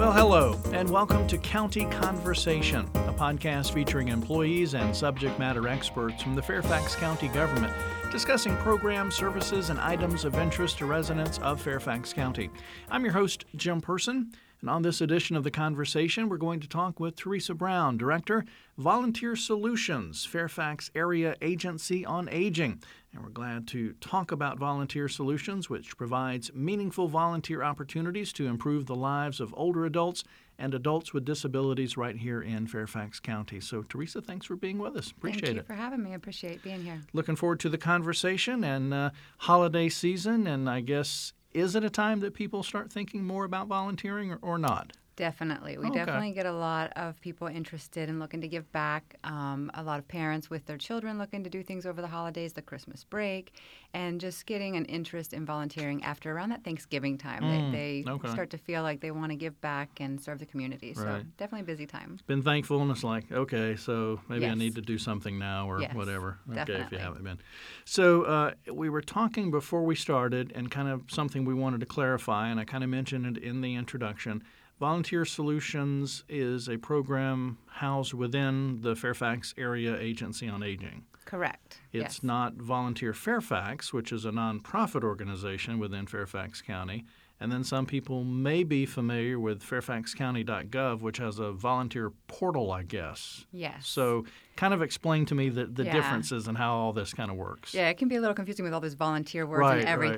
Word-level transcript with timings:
Well, 0.00 0.12
hello, 0.12 0.58
and 0.72 0.88
welcome 0.88 1.26
to 1.26 1.36
County 1.36 1.84
Conversation, 1.84 2.88
a 2.94 3.12
podcast 3.12 3.74
featuring 3.74 4.08
employees 4.08 4.72
and 4.72 4.96
subject 4.96 5.38
matter 5.38 5.68
experts 5.68 6.22
from 6.22 6.34
the 6.34 6.40
Fairfax 6.40 6.96
County 6.96 7.28
government 7.28 7.70
discussing 8.10 8.56
programs, 8.56 9.14
services, 9.14 9.68
and 9.68 9.78
items 9.78 10.24
of 10.24 10.36
interest 10.36 10.78
to 10.78 10.86
residents 10.86 11.36
of 11.40 11.60
Fairfax 11.60 12.14
County. 12.14 12.48
I'm 12.90 13.04
your 13.04 13.12
host, 13.12 13.44
Jim 13.56 13.82
Person. 13.82 14.32
And 14.60 14.68
on 14.68 14.82
this 14.82 15.00
edition 15.00 15.36
of 15.36 15.44
The 15.44 15.50
Conversation, 15.50 16.28
we're 16.28 16.36
going 16.36 16.60
to 16.60 16.68
talk 16.68 17.00
with 17.00 17.16
Theresa 17.16 17.54
Brown, 17.54 17.96
Director, 17.96 18.44
Volunteer 18.76 19.34
Solutions, 19.34 20.26
Fairfax 20.26 20.90
Area 20.94 21.34
Agency 21.40 22.04
on 22.04 22.28
Aging. 22.30 22.82
And 23.12 23.22
we're 23.22 23.30
glad 23.30 23.66
to 23.68 23.94
talk 23.94 24.32
about 24.32 24.58
Volunteer 24.58 25.08
Solutions, 25.08 25.70
which 25.70 25.96
provides 25.96 26.52
meaningful 26.52 27.08
volunteer 27.08 27.62
opportunities 27.62 28.34
to 28.34 28.46
improve 28.46 28.84
the 28.84 28.94
lives 28.94 29.40
of 29.40 29.54
older 29.56 29.86
adults 29.86 30.24
and 30.58 30.74
adults 30.74 31.14
with 31.14 31.24
disabilities 31.24 31.96
right 31.96 32.16
here 32.16 32.42
in 32.42 32.66
Fairfax 32.66 33.18
County. 33.18 33.60
So, 33.60 33.82
Theresa, 33.82 34.20
thanks 34.20 34.44
for 34.44 34.56
being 34.56 34.78
with 34.78 34.94
us. 34.94 35.10
Appreciate 35.10 35.42
it. 35.42 35.46
Thank 35.46 35.54
you 35.54 35.60
it. 35.60 35.66
for 35.66 35.74
having 35.74 36.02
me. 36.02 36.12
Appreciate 36.12 36.62
being 36.62 36.82
here. 36.82 37.00
Looking 37.14 37.34
forward 37.34 37.60
to 37.60 37.70
the 37.70 37.78
conversation 37.78 38.62
and 38.62 38.92
uh, 38.92 39.10
holiday 39.38 39.88
season, 39.88 40.46
and 40.46 40.68
I 40.68 40.82
guess 40.82 41.32
is 41.52 41.74
it 41.74 41.84
a 41.84 41.90
time 41.90 42.20
that 42.20 42.34
people 42.34 42.62
start 42.62 42.92
thinking 42.92 43.24
more 43.24 43.44
about 43.44 43.66
volunteering 43.66 44.32
or, 44.32 44.38
or 44.42 44.58
not? 44.58 44.92
Definitely. 45.20 45.76
We 45.76 45.88
Okay. 45.88 45.98
definitely 45.98 46.32
get 46.32 46.46
a 46.46 46.52
lot 46.52 46.92
of 46.96 47.20
people 47.20 47.46
interested 47.46 48.08
in 48.08 48.18
looking 48.18 48.40
to 48.40 48.48
give 48.48 48.70
back. 48.72 49.16
Um, 49.22 49.70
a 49.74 49.82
lot 49.82 49.98
of 49.98 50.08
parents 50.08 50.48
with 50.48 50.64
their 50.64 50.78
children 50.78 51.18
looking 51.18 51.44
to 51.44 51.50
do 51.50 51.62
things 51.62 51.84
over 51.84 52.00
the 52.00 52.08
holidays, 52.08 52.54
the 52.54 52.62
Christmas 52.62 53.04
break, 53.04 53.52
and 53.92 54.18
just 54.18 54.46
getting 54.46 54.76
an 54.76 54.86
interest 54.86 55.34
in 55.34 55.44
volunteering 55.44 56.02
after 56.04 56.32
around 56.32 56.48
that 56.48 56.64
Thanksgiving 56.64 57.18
time. 57.18 57.44
Mm, 57.44 57.70
they 57.72 58.04
they 58.04 58.10
okay. 58.10 58.28
start 58.30 58.48
to 58.50 58.58
feel 58.58 58.82
like 58.82 59.00
they 59.00 59.10
want 59.10 59.30
to 59.30 59.36
give 59.36 59.60
back 59.60 59.90
and 60.00 60.18
serve 60.18 60.38
the 60.38 60.46
community. 60.46 60.94
So 60.94 61.04
Right. 61.04 61.36
definitely 61.36 61.60
a 61.60 61.64
busy 61.74 61.86
time. 61.86 62.18
Been 62.26 62.42
thankful, 62.42 62.80
and 62.80 62.90
it's 62.90 63.04
like, 63.04 63.30
okay, 63.30 63.76
so 63.76 64.20
maybe 64.28 64.46
I 64.46 64.54
need 64.54 64.74
to 64.76 64.80
do 64.80 64.96
something 64.96 65.38
now 65.38 65.68
or 65.70 65.82
Yes, 65.82 65.94
whatever. 65.94 66.38
Okay, 66.50 66.80
if 66.80 66.92
you 66.92 66.98
haven't 66.98 67.24
been. 67.24 67.38
So 67.84 68.22
uh, 68.22 68.52
we 68.72 68.88
were 68.88 69.02
talking 69.02 69.50
before 69.50 69.82
we 69.82 69.96
started, 69.96 70.50
and 70.54 70.70
kind 70.70 70.88
of 70.88 71.02
something 71.08 71.44
we 71.44 71.52
wanted 71.52 71.80
to 71.80 71.86
clarify, 71.86 72.48
and 72.48 72.58
I 72.58 72.64
kind 72.64 72.82
of 72.82 72.88
mentioned 72.88 73.36
it 73.36 73.42
in 73.42 73.60
the 73.60 73.74
introduction. 73.74 74.42
Volunteer 74.80 75.26
Solutions 75.26 76.24
is 76.26 76.66
a 76.66 76.78
program 76.78 77.58
housed 77.68 78.14
within 78.14 78.80
the 78.80 78.96
Fairfax 78.96 79.54
Area 79.58 79.98
Agency 79.98 80.48
on 80.48 80.62
Aging. 80.62 81.04
Correct. 81.26 81.76
It's 81.92 82.02
yes. 82.16 82.22
not 82.22 82.54
Volunteer 82.54 83.12
Fairfax, 83.12 83.92
which 83.92 84.10
is 84.10 84.24
a 84.24 84.30
nonprofit 84.30 85.04
organization 85.04 85.78
within 85.78 86.06
Fairfax 86.06 86.62
County. 86.62 87.04
And 87.38 87.52
then 87.52 87.62
some 87.62 87.84
people 87.84 88.24
may 88.24 88.64
be 88.64 88.86
familiar 88.86 89.38
with 89.38 89.62
fairfaxcounty.gov, 89.62 91.00
which 91.02 91.18
has 91.18 91.38
a 91.38 91.52
volunteer 91.52 92.12
portal, 92.26 92.72
I 92.72 92.82
guess. 92.82 93.44
Yes. 93.52 93.86
So, 93.86 94.24
kind 94.56 94.72
of 94.74 94.80
explain 94.82 95.26
to 95.26 95.34
me 95.34 95.50
the, 95.50 95.66
the 95.66 95.84
Yeah. 95.84 95.92
differences 95.92 96.48
and 96.48 96.56
how 96.56 96.74
all 96.74 96.92
this 96.94 97.12
kind 97.12 97.30
of 97.30 97.36
works. 97.36 97.74
Yeah, 97.74 97.88
it 97.90 97.98
can 97.98 98.08
be 98.08 98.16
a 98.16 98.20
little 98.20 98.34
confusing 98.34 98.64
with 98.64 98.72
all 98.74 98.80
those 98.80 98.94
volunteer 98.94 99.46
words 99.46 99.60
Right, 99.60 99.84
and 99.84 100.00
right. 100.00 100.10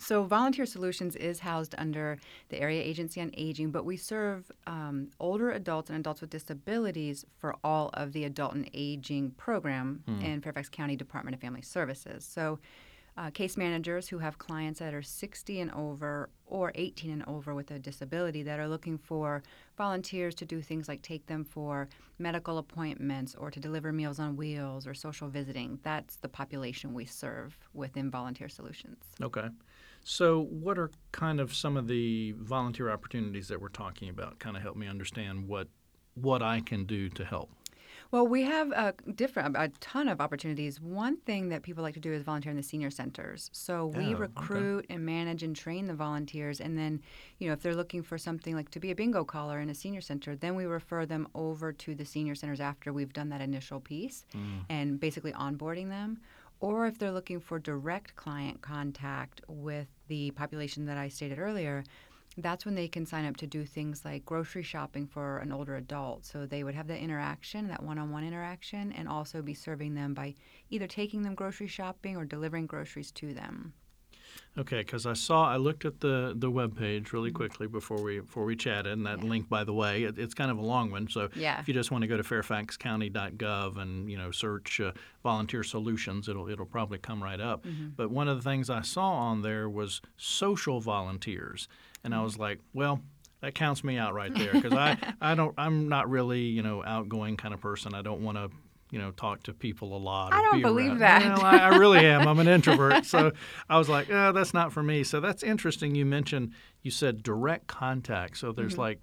So, 0.00 0.22
Volunteer 0.24 0.66
Solutions 0.66 1.16
is 1.16 1.40
housed 1.40 1.74
under 1.78 2.18
the 2.48 2.60
Area 2.60 2.82
Agency 2.82 3.20
on 3.20 3.30
Aging, 3.36 3.70
but 3.70 3.84
we 3.84 3.96
serve 3.96 4.50
um, 4.66 5.08
older 5.20 5.50
adults 5.50 5.90
and 5.90 5.98
adults 5.98 6.20
with 6.20 6.30
disabilities 6.30 7.24
for 7.38 7.56
all 7.64 7.90
of 7.94 8.12
the 8.12 8.24
Adult 8.24 8.54
and 8.54 8.70
Aging 8.74 9.32
program 9.32 10.02
in 10.22 10.40
Fairfax 10.40 10.68
County 10.68 10.96
Department 10.96 11.34
of 11.34 11.40
Family 11.40 11.62
Services. 11.62 12.24
So, 12.24 12.58
uh, 13.18 13.30
case 13.30 13.56
managers 13.56 14.08
who 14.08 14.18
have 14.18 14.38
clients 14.38 14.78
that 14.78 14.94
are 14.94 15.02
60 15.02 15.60
and 15.60 15.72
over 15.72 16.30
or 16.46 16.70
18 16.76 17.10
and 17.10 17.24
over 17.26 17.52
with 17.52 17.68
a 17.72 17.78
disability 17.78 18.44
that 18.44 18.60
are 18.60 18.68
looking 18.68 18.96
for 18.96 19.42
volunteers 19.76 20.36
to 20.36 20.44
do 20.44 20.60
things 20.62 20.86
like 20.86 21.02
take 21.02 21.26
them 21.26 21.44
for 21.44 21.88
medical 22.20 22.58
appointments 22.58 23.34
or 23.34 23.50
to 23.50 23.58
deliver 23.58 23.92
meals 23.92 24.20
on 24.20 24.36
wheels 24.36 24.86
or 24.86 24.94
social 24.94 25.28
visiting. 25.28 25.80
That's 25.82 26.16
the 26.16 26.28
population 26.28 26.94
we 26.94 27.06
serve 27.06 27.58
within 27.74 28.08
Volunteer 28.08 28.48
Solutions. 28.48 29.04
Okay. 29.20 29.48
So, 30.10 30.40
what 30.44 30.78
are 30.78 30.90
kind 31.12 31.38
of 31.38 31.54
some 31.54 31.76
of 31.76 31.86
the 31.86 32.32
volunteer 32.38 32.88
opportunities 32.90 33.48
that 33.48 33.60
we're 33.60 33.68
talking 33.68 34.08
about? 34.08 34.38
Kind 34.38 34.56
of 34.56 34.62
help 34.62 34.74
me 34.74 34.86
understand 34.86 35.46
what 35.46 35.68
what 36.14 36.42
I 36.42 36.60
can 36.60 36.84
do 36.86 37.10
to 37.10 37.26
help. 37.26 37.50
Well, 38.10 38.26
we 38.26 38.42
have 38.44 38.70
a 38.72 38.94
different, 39.14 39.54
a 39.54 39.70
ton 39.80 40.08
of 40.08 40.18
opportunities. 40.18 40.80
One 40.80 41.18
thing 41.18 41.50
that 41.50 41.62
people 41.62 41.82
like 41.82 41.92
to 41.92 42.00
do 42.00 42.10
is 42.14 42.22
volunteer 42.22 42.50
in 42.50 42.56
the 42.56 42.62
senior 42.62 42.90
centers. 42.90 43.50
So 43.52 43.80
Oh, 43.82 43.86
we 43.98 44.06
okay. 44.06 44.14
recruit 44.14 44.86
and 44.88 45.04
manage 45.04 45.42
and 45.42 45.54
train 45.54 45.86
the 45.88 45.94
volunteers, 45.94 46.58
and 46.58 46.76
then, 46.78 47.02
you 47.38 47.46
know, 47.46 47.52
if 47.52 47.60
they're 47.60 47.76
looking 47.76 48.02
for 48.02 48.16
something 48.16 48.54
like 48.56 48.70
to 48.70 48.80
be 48.80 48.90
a 48.90 48.94
bingo 48.94 49.24
caller 49.24 49.60
in 49.60 49.68
a 49.68 49.74
senior 49.74 50.00
center, 50.00 50.34
then 50.34 50.54
we 50.56 50.64
refer 50.64 51.04
them 51.04 51.28
over 51.34 51.70
to 51.74 51.94
the 51.94 52.06
senior 52.06 52.34
centers 52.34 52.60
after 52.60 52.94
we've 52.94 53.12
done 53.12 53.28
that 53.28 53.42
initial 53.42 53.78
piece, 53.78 54.24
Mm. 54.32 54.64
and 54.70 54.98
basically 54.98 55.32
onboarding 55.34 55.90
them. 55.90 56.18
Or 56.60 56.86
if 56.86 56.98
they're 56.98 57.12
looking 57.12 57.40
for 57.40 57.58
direct 57.58 58.16
client 58.16 58.62
contact 58.62 59.42
with 59.48 59.86
the 60.08 60.30
population 60.32 60.86
that 60.86 60.98
I 60.98 61.08
stated 61.08 61.38
earlier, 61.38 61.84
that's 62.36 62.64
when 62.64 62.74
they 62.74 62.88
can 62.88 63.06
sign 63.06 63.24
up 63.24 63.36
to 63.38 63.46
do 63.46 63.64
things 63.64 64.04
like 64.04 64.24
grocery 64.24 64.62
shopping 64.62 65.06
for 65.06 65.38
an 65.38 65.52
older 65.52 65.76
adult. 65.76 66.24
So 66.24 66.46
they 66.46 66.64
would 66.64 66.74
have 66.74 66.86
that 66.88 67.00
interaction, 67.00 67.68
that 67.68 67.82
one 67.82 67.98
on 67.98 68.10
one 68.10 68.24
interaction, 68.24 68.92
and 68.92 69.08
also 69.08 69.42
be 69.42 69.54
serving 69.54 69.94
them 69.94 70.14
by 70.14 70.34
either 70.70 70.86
taking 70.86 71.22
them 71.22 71.34
grocery 71.34 71.66
shopping 71.66 72.16
or 72.16 72.24
delivering 72.24 72.66
groceries 72.66 73.10
to 73.12 73.34
them. 73.34 73.72
Okay, 74.58 74.78
because 74.78 75.06
I 75.06 75.12
saw 75.12 75.44
I 75.48 75.56
looked 75.56 75.84
at 75.84 76.00
the 76.00 76.34
the 76.36 76.50
web 76.50 76.76
page 76.76 77.12
really 77.12 77.30
quickly 77.30 77.66
before 77.68 78.02
we 78.02 78.20
before 78.20 78.44
we 78.44 78.56
chatted, 78.56 78.92
and 78.92 79.06
that 79.06 79.18
Mm-hmm. 79.18 79.24
Yeah. 79.26 79.30
link, 79.30 79.48
by 79.48 79.62
the 79.64 79.72
way, 79.72 80.02
it, 80.04 80.18
it's 80.18 80.34
kind 80.34 80.50
of 80.50 80.58
a 80.58 80.62
long 80.64 80.90
one. 80.90 81.08
So 81.08 81.28
Yeah. 81.34 81.60
if 81.60 81.68
you 81.68 81.74
just 81.74 81.90
want 81.92 82.02
to 82.02 82.08
go 82.08 82.16
to 82.16 82.22
fairfaxcounty.gov 82.24 83.76
and 83.78 84.10
you 84.10 84.16
know 84.18 84.30
search 84.30 84.80
uh, 84.80 84.92
volunteer 85.22 85.62
solutions, 85.62 86.28
it'll 86.28 86.48
it'll 86.48 86.66
probably 86.66 86.98
come 86.98 87.22
right 87.22 87.40
up. 87.40 87.64
Mm-hmm. 87.64 87.88
But 87.96 88.10
one 88.10 88.28
of 88.28 88.36
the 88.36 88.42
things 88.48 88.68
I 88.70 88.82
saw 88.82 89.10
on 89.10 89.42
there 89.42 89.68
was 89.68 90.00
social 90.16 90.80
volunteers, 90.80 91.68
and 92.04 92.12
Mm-hmm. 92.12 92.20
I 92.20 92.24
was 92.24 92.38
like, 92.38 92.60
well. 92.72 93.00
That 93.40 93.54
counts 93.54 93.84
me 93.84 93.96
out 93.98 94.14
right 94.14 94.34
there 94.34 94.52
because 94.52 94.72
I, 94.72 94.96
I 95.20 95.36
don't 95.36 95.54
I'm 95.56 95.88
not 95.88 96.10
really 96.10 96.40
you 96.40 96.60
know 96.60 96.82
outgoing 96.84 97.36
kind 97.36 97.54
of 97.54 97.60
person. 97.60 97.94
I 97.94 98.02
don't 98.02 98.20
want 98.20 98.36
to 98.36 98.50
you 98.90 98.98
know 98.98 99.10
talk 99.10 99.42
to 99.44 99.52
people 99.52 99.96
a 99.96 99.98
lot. 99.98 100.32
I 100.32 100.42
don't 100.42 100.56
be 100.56 100.62
believe 100.62 100.90
around- 100.92 100.98
that. 101.00 101.38
Well, 101.38 101.44
I, 101.44 101.58
I 101.58 101.76
really 101.76 102.04
am. 102.06 102.26
I'm 102.26 102.38
an 102.38 102.48
introvert, 102.58 103.04
so 103.04 103.32
I 103.68 103.78
was 103.78 103.88
like, 103.88 104.10
oh, 104.10 104.32
that's 104.32 104.54
not 104.54 104.72
for 104.72 104.82
me. 104.82 105.04
So 105.04 105.20
that's 105.20 105.42
interesting. 105.42 105.94
You 105.94 106.06
mentioned 106.06 106.52
you 106.82 106.90
said 106.90 107.22
direct 107.22 107.66
contact. 107.66 108.38
So 108.38 108.52
there's 108.52 108.72
mm-hmm. 108.72 108.80
like 108.80 109.00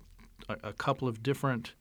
a, 0.49 0.69
a 0.69 0.73
couple 0.73 1.07
of 1.07 1.21
different, 1.21 1.73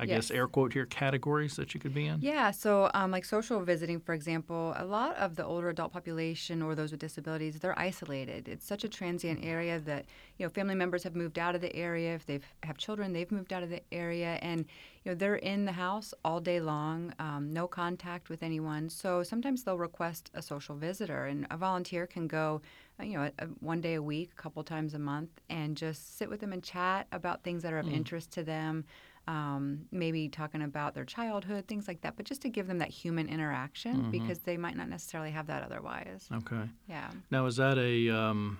I 0.00 0.06
guess 0.06 0.30
air 0.30 0.48
quote 0.48 0.72
here 0.72 0.86
categories 0.86 1.56
that 1.56 1.74
you 1.74 1.80
could 1.80 1.94
be 1.94 2.06
in. 2.06 2.20
Yeah, 2.20 2.50
so 2.50 2.90
um, 2.94 3.10
like 3.10 3.24
social 3.24 3.60
visiting, 3.62 4.00
for 4.00 4.14
example, 4.14 4.72
a 4.76 4.84
lot 4.84 5.16
of 5.16 5.36
the 5.36 5.44
older 5.44 5.68
adult 5.68 5.92
population 5.92 6.62
or 6.62 6.74
those 6.74 6.90
with 6.90 7.00
disabilities, 7.00 7.58
they're 7.60 7.78
isolated. 7.78 8.48
It's 8.48 8.66
such 8.66 8.84
a 8.84 8.88
transient 8.88 9.44
area 9.44 9.78
that 9.80 10.06
you 10.38 10.46
know 10.46 10.50
family 10.50 10.74
members 10.74 11.02
have 11.04 11.14
moved 11.14 11.38
out 11.38 11.54
of 11.54 11.60
the 11.60 11.74
area. 11.76 12.14
If 12.14 12.24
they 12.26 12.40
have 12.62 12.78
children, 12.78 13.12
they've 13.12 13.30
moved 13.30 13.52
out 13.52 13.62
of 13.62 13.70
the 13.70 13.82
area, 13.92 14.38
and 14.42 14.64
you 15.04 15.12
know 15.12 15.14
they're 15.14 15.36
in 15.36 15.64
the 15.66 15.72
house 15.72 16.14
all 16.24 16.40
day 16.40 16.60
long, 16.60 17.12
um, 17.18 17.52
no 17.52 17.66
contact 17.66 18.28
with 18.30 18.42
anyone. 18.42 18.88
So 18.88 19.22
sometimes 19.22 19.62
they'll 19.64 19.78
request 19.78 20.30
a 20.34 20.42
social 20.42 20.76
visitor, 20.76 21.26
and 21.26 21.46
a 21.50 21.56
volunteer 21.56 22.06
can 22.06 22.26
go, 22.26 22.62
uh, 22.98 23.04
you 23.04 23.16
know, 23.18 23.24
a, 23.38 23.44
a- 23.44 23.48
one 23.60 23.80
day 23.80 23.94
a 23.94 24.02
week, 24.02 24.30
a 24.38 24.42
couple 24.42 24.62
times 24.64 24.94
a 24.94 24.98
month, 24.98 25.30
and 25.50 25.76
just 25.76 26.16
sit 26.18 26.28
with 26.30 26.40
them 26.40 26.52
and 26.52 26.62
chat 26.62 27.06
about 27.12 27.42
things 27.42 27.62
that 27.62 27.72
are 27.72 27.78
of 27.78 27.88
interest 27.88 28.30
to 28.32 28.42
them 28.42 28.84
um, 29.28 29.86
maybe 29.92 30.28
talking 30.28 30.62
about 30.62 30.94
their 30.94 31.04
childhood, 31.04 31.66
things 31.68 31.86
like 31.86 32.00
that, 32.02 32.16
but 32.16 32.26
just 32.26 32.42
to 32.42 32.48
give 32.48 32.66
them 32.66 32.78
that 32.78 32.88
human 32.88 33.28
interaction 33.28 34.10
because 34.10 34.40
they 34.40 34.56
might 34.56 34.76
not 34.76 34.88
necessarily 34.88 35.30
have 35.30 35.46
that 35.48 35.62
otherwise. 35.62 36.28
Okay. 36.32 36.68
Yeah. 36.88 37.10
Now 37.30 37.46
is 37.46 37.56
that 37.56 37.78
a? 37.78 38.08
Um, 38.10 38.58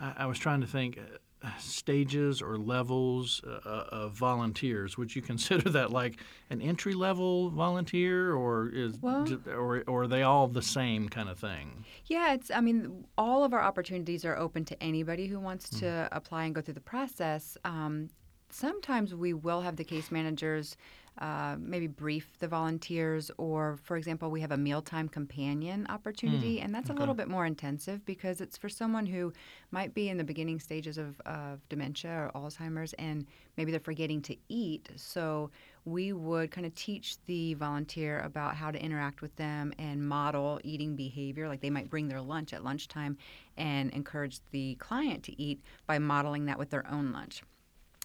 I, 0.00 0.14
I 0.18 0.26
was 0.26 0.38
trying 0.38 0.60
to 0.60 0.66
think. 0.66 0.98
Uh, 0.98 1.48
stages 1.58 2.40
or 2.40 2.56
levels 2.56 3.42
uh, 3.46 3.68
of 3.68 4.12
volunteers 4.14 4.96
would 4.96 5.14
you 5.14 5.20
consider 5.30 5.68
that 5.68 5.90
like 5.90 6.18
an 6.48 6.62
entry 6.62 6.94
level 6.94 7.50
volunteer 7.50 8.32
or 8.32 8.70
is 8.70 8.96
Well- 9.02 9.28
or, 9.48 9.84
or 9.86 10.04
are 10.04 10.06
they 10.06 10.22
all 10.22 10.48
the 10.48 10.62
same 10.62 11.10
kind 11.10 11.28
of 11.28 11.38
thing 11.38 11.84
Yeah, 12.06 12.32
it's, 12.32 12.50
I 12.50 12.62
mean, 12.62 13.04
all 13.18 13.44
of 13.44 13.52
our 13.52 13.60
opportunities 13.60 14.24
are 14.24 14.38
open 14.38 14.64
to 14.64 14.82
anybody 14.82 15.26
who 15.26 15.38
wants 15.38 15.68
to 15.80 16.08
apply 16.12 16.44
and 16.44 16.54
go 16.54 16.62
through 16.62 16.74
the 16.74 16.80
process. 16.80 17.58
Um, 17.62 18.08
sometimes 18.54 19.14
we 19.14 19.32
will 19.32 19.60
have 19.60 19.76
the 19.76 19.84
case 19.84 20.10
managers 20.10 20.76
uh, 21.18 21.54
maybe 21.60 21.86
brief 21.86 22.36
the 22.40 22.48
volunteers, 22.48 23.30
or 23.38 23.78
for 23.84 23.96
example, 23.96 24.32
we 24.32 24.40
have 24.40 24.50
a 24.50 24.56
mealtime 24.56 25.08
companion 25.08 25.86
opportunity, 25.88 26.60
and 26.60 26.74
that's 26.74 26.90
a 26.90 26.92
little 26.92 27.14
bit 27.14 27.28
more 27.28 27.46
intensive 27.46 28.04
because 28.04 28.40
it's 28.40 28.58
for 28.58 28.68
someone 28.68 29.06
who 29.06 29.32
might 29.70 29.94
be 29.94 30.08
in 30.08 30.16
the 30.16 30.24
beginning 30.24 30.58
stages 30.58 30.98
of, 30.98 31.20
of 31.20 31.60
dementia 31.68 32.10
or 32.10 32.32
Alzheimer's, 32.34 32.94
and 32.94 33.26
maybe 33.56 33.70
they're 33.70 33.78
forgetting 33.78 34.22
to 34.22 34.36
eat. 34.48 34.88
So 34.96 35.50
we 35.84 36.12
would 36.12 36.50
kind 36.50 36.66
of 36.66 36.74
teach 36.74 37.16
the 37.26 37.54
volunteer 37.54 38.18
about 38.20 38.56
how 38.56 38.72
to 38.72 38.82
interact 38.82 39.22
with 39.22 39.36
them 39.36 39.72
and 39.78 40.04
model 40.08 40.60
eating 40.64 40.96
behavior. 40.96 41.46
Like 41.46 41.60
they 41.60 41.70
might 41.70 41.90
bring 41.90 42.08
their 42.08 42.22
lunch 42.22 42.52
at 42.52 42.64
lunchtime 42.64 43.18
and 43.56 43.90
encourage 43.92 44.40
the 44.50 44.74
client 44.76 45.22
to 45.24 45.40
eat 45.40 45.62
by 45.86 46.00
modeling 46.00 46.46
that 46.46 46.58
with 46.58 46.70
their 46.70 46.90
own 46.90 47.12
lunch. 47.12 47.44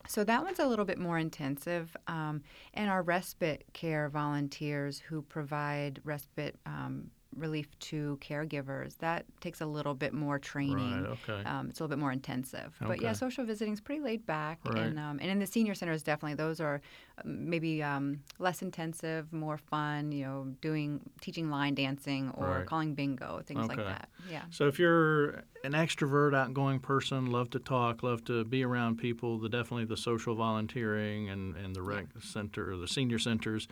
So 0.07 0.23
that 0.23 0.43
one's 0.43 0.59
a 0.59 0.65
little 0.65 0.85
bit 0.85 0.97
more 0.97 1.17
intensive. 1.17 1.95
Um, 2.07 2.41
and 2.73 2.89
our 2.89 3.01
respite 3.01 3.65
care 3.73 4.09
volunteers 4.09 4.99
who 4.99 5.21
provide 5.21 6.01
respite 6.03 6.57
um, 6.65 7.11
relief 7.35 7.67
to 7.79 8.17
caregivers, 8.21 8.97
that 8.97 9.25
takes 9.39 9.61
a 9.61 9.65
little 9.65 9.93
bit 9.93 10.13
more 10.13 10.39
training. 10.39 11.03
Right, 11.03 11.17
okay. 11.29 11.47
Um, 11.47 11.69
it's 11.69 11.79
a 11.79 11.83
little 11.83 11.95
bit 11.95 12.01
more 12.01 12.11
intensive. 12.11 12.75
Okay. 12.81 12.87
But 12.87 13.01
yeah, 13.01 13.13
social 13.13 13.45
visiting 13.45 13.73
is 13.73 13.81
pretty 13.81 14.01
laid 14.01 14.25
back. 14.25 14.59
Right. 14.63 14.79
And, 14.79 14.99
um, 14.99 15.19
and 15.21 15.29
in 15.29 15.39
the 15.39 15.45
senior 15.45 15.75
centers, 15.75 16.03
definitely, 16.03 16.35
those 16.35 16.59
are 16.59 16.81
um, 17.23 17.49
maybe 17.49 17.83
um, 17.83 18.21
less 18.39 18.61
intensive, 18.61 19.31
more 19.31 19.57
fun, 19.57 20.11
you 20.11 20.25
know, 20.25 20.47
doing, 20.61 21.01
teaching 21.21 21.49
line 21.49 21.75
dancing 21.75 22.31
or 22.35 22.47
Right. 22.59 22.65
calling 22.65 22.95
bingo, 22.95 23.41
things 23.45 23.67
like 23.67 23.79
Okay. 23.79 23.87
that. 23.87 24.09
Yeah. 24.29 24.43
So 24.49 24.67
if 24.67 24.79
you're 24.79 25.43
an 25.63 25.73
extrovert, 25.73 26.35
outgoing 26.35 26.79
person, 26.79 27.27
love 27.27 27.49
to 27.51 27.59
talk, 27.59 28.01
love 28.01 28.23
to 28.25 28.43
be 28.43 28.63
around 28.63 28.97
people, 28.97 29.37
the 29.37 29.49
definitely 29.49 29.85
the 29.85 29.97
social 29.97 30.35
volunteering 30.35 31.29
and, 31.29 31.55
and 31.55 31.75
the 31.75 31.81
rec 31.81 32.05
center 32.21 32.71
or 32.71 32.77
the 32.77 32.87
senior 32.87 33.19
centers, 33.19 33.67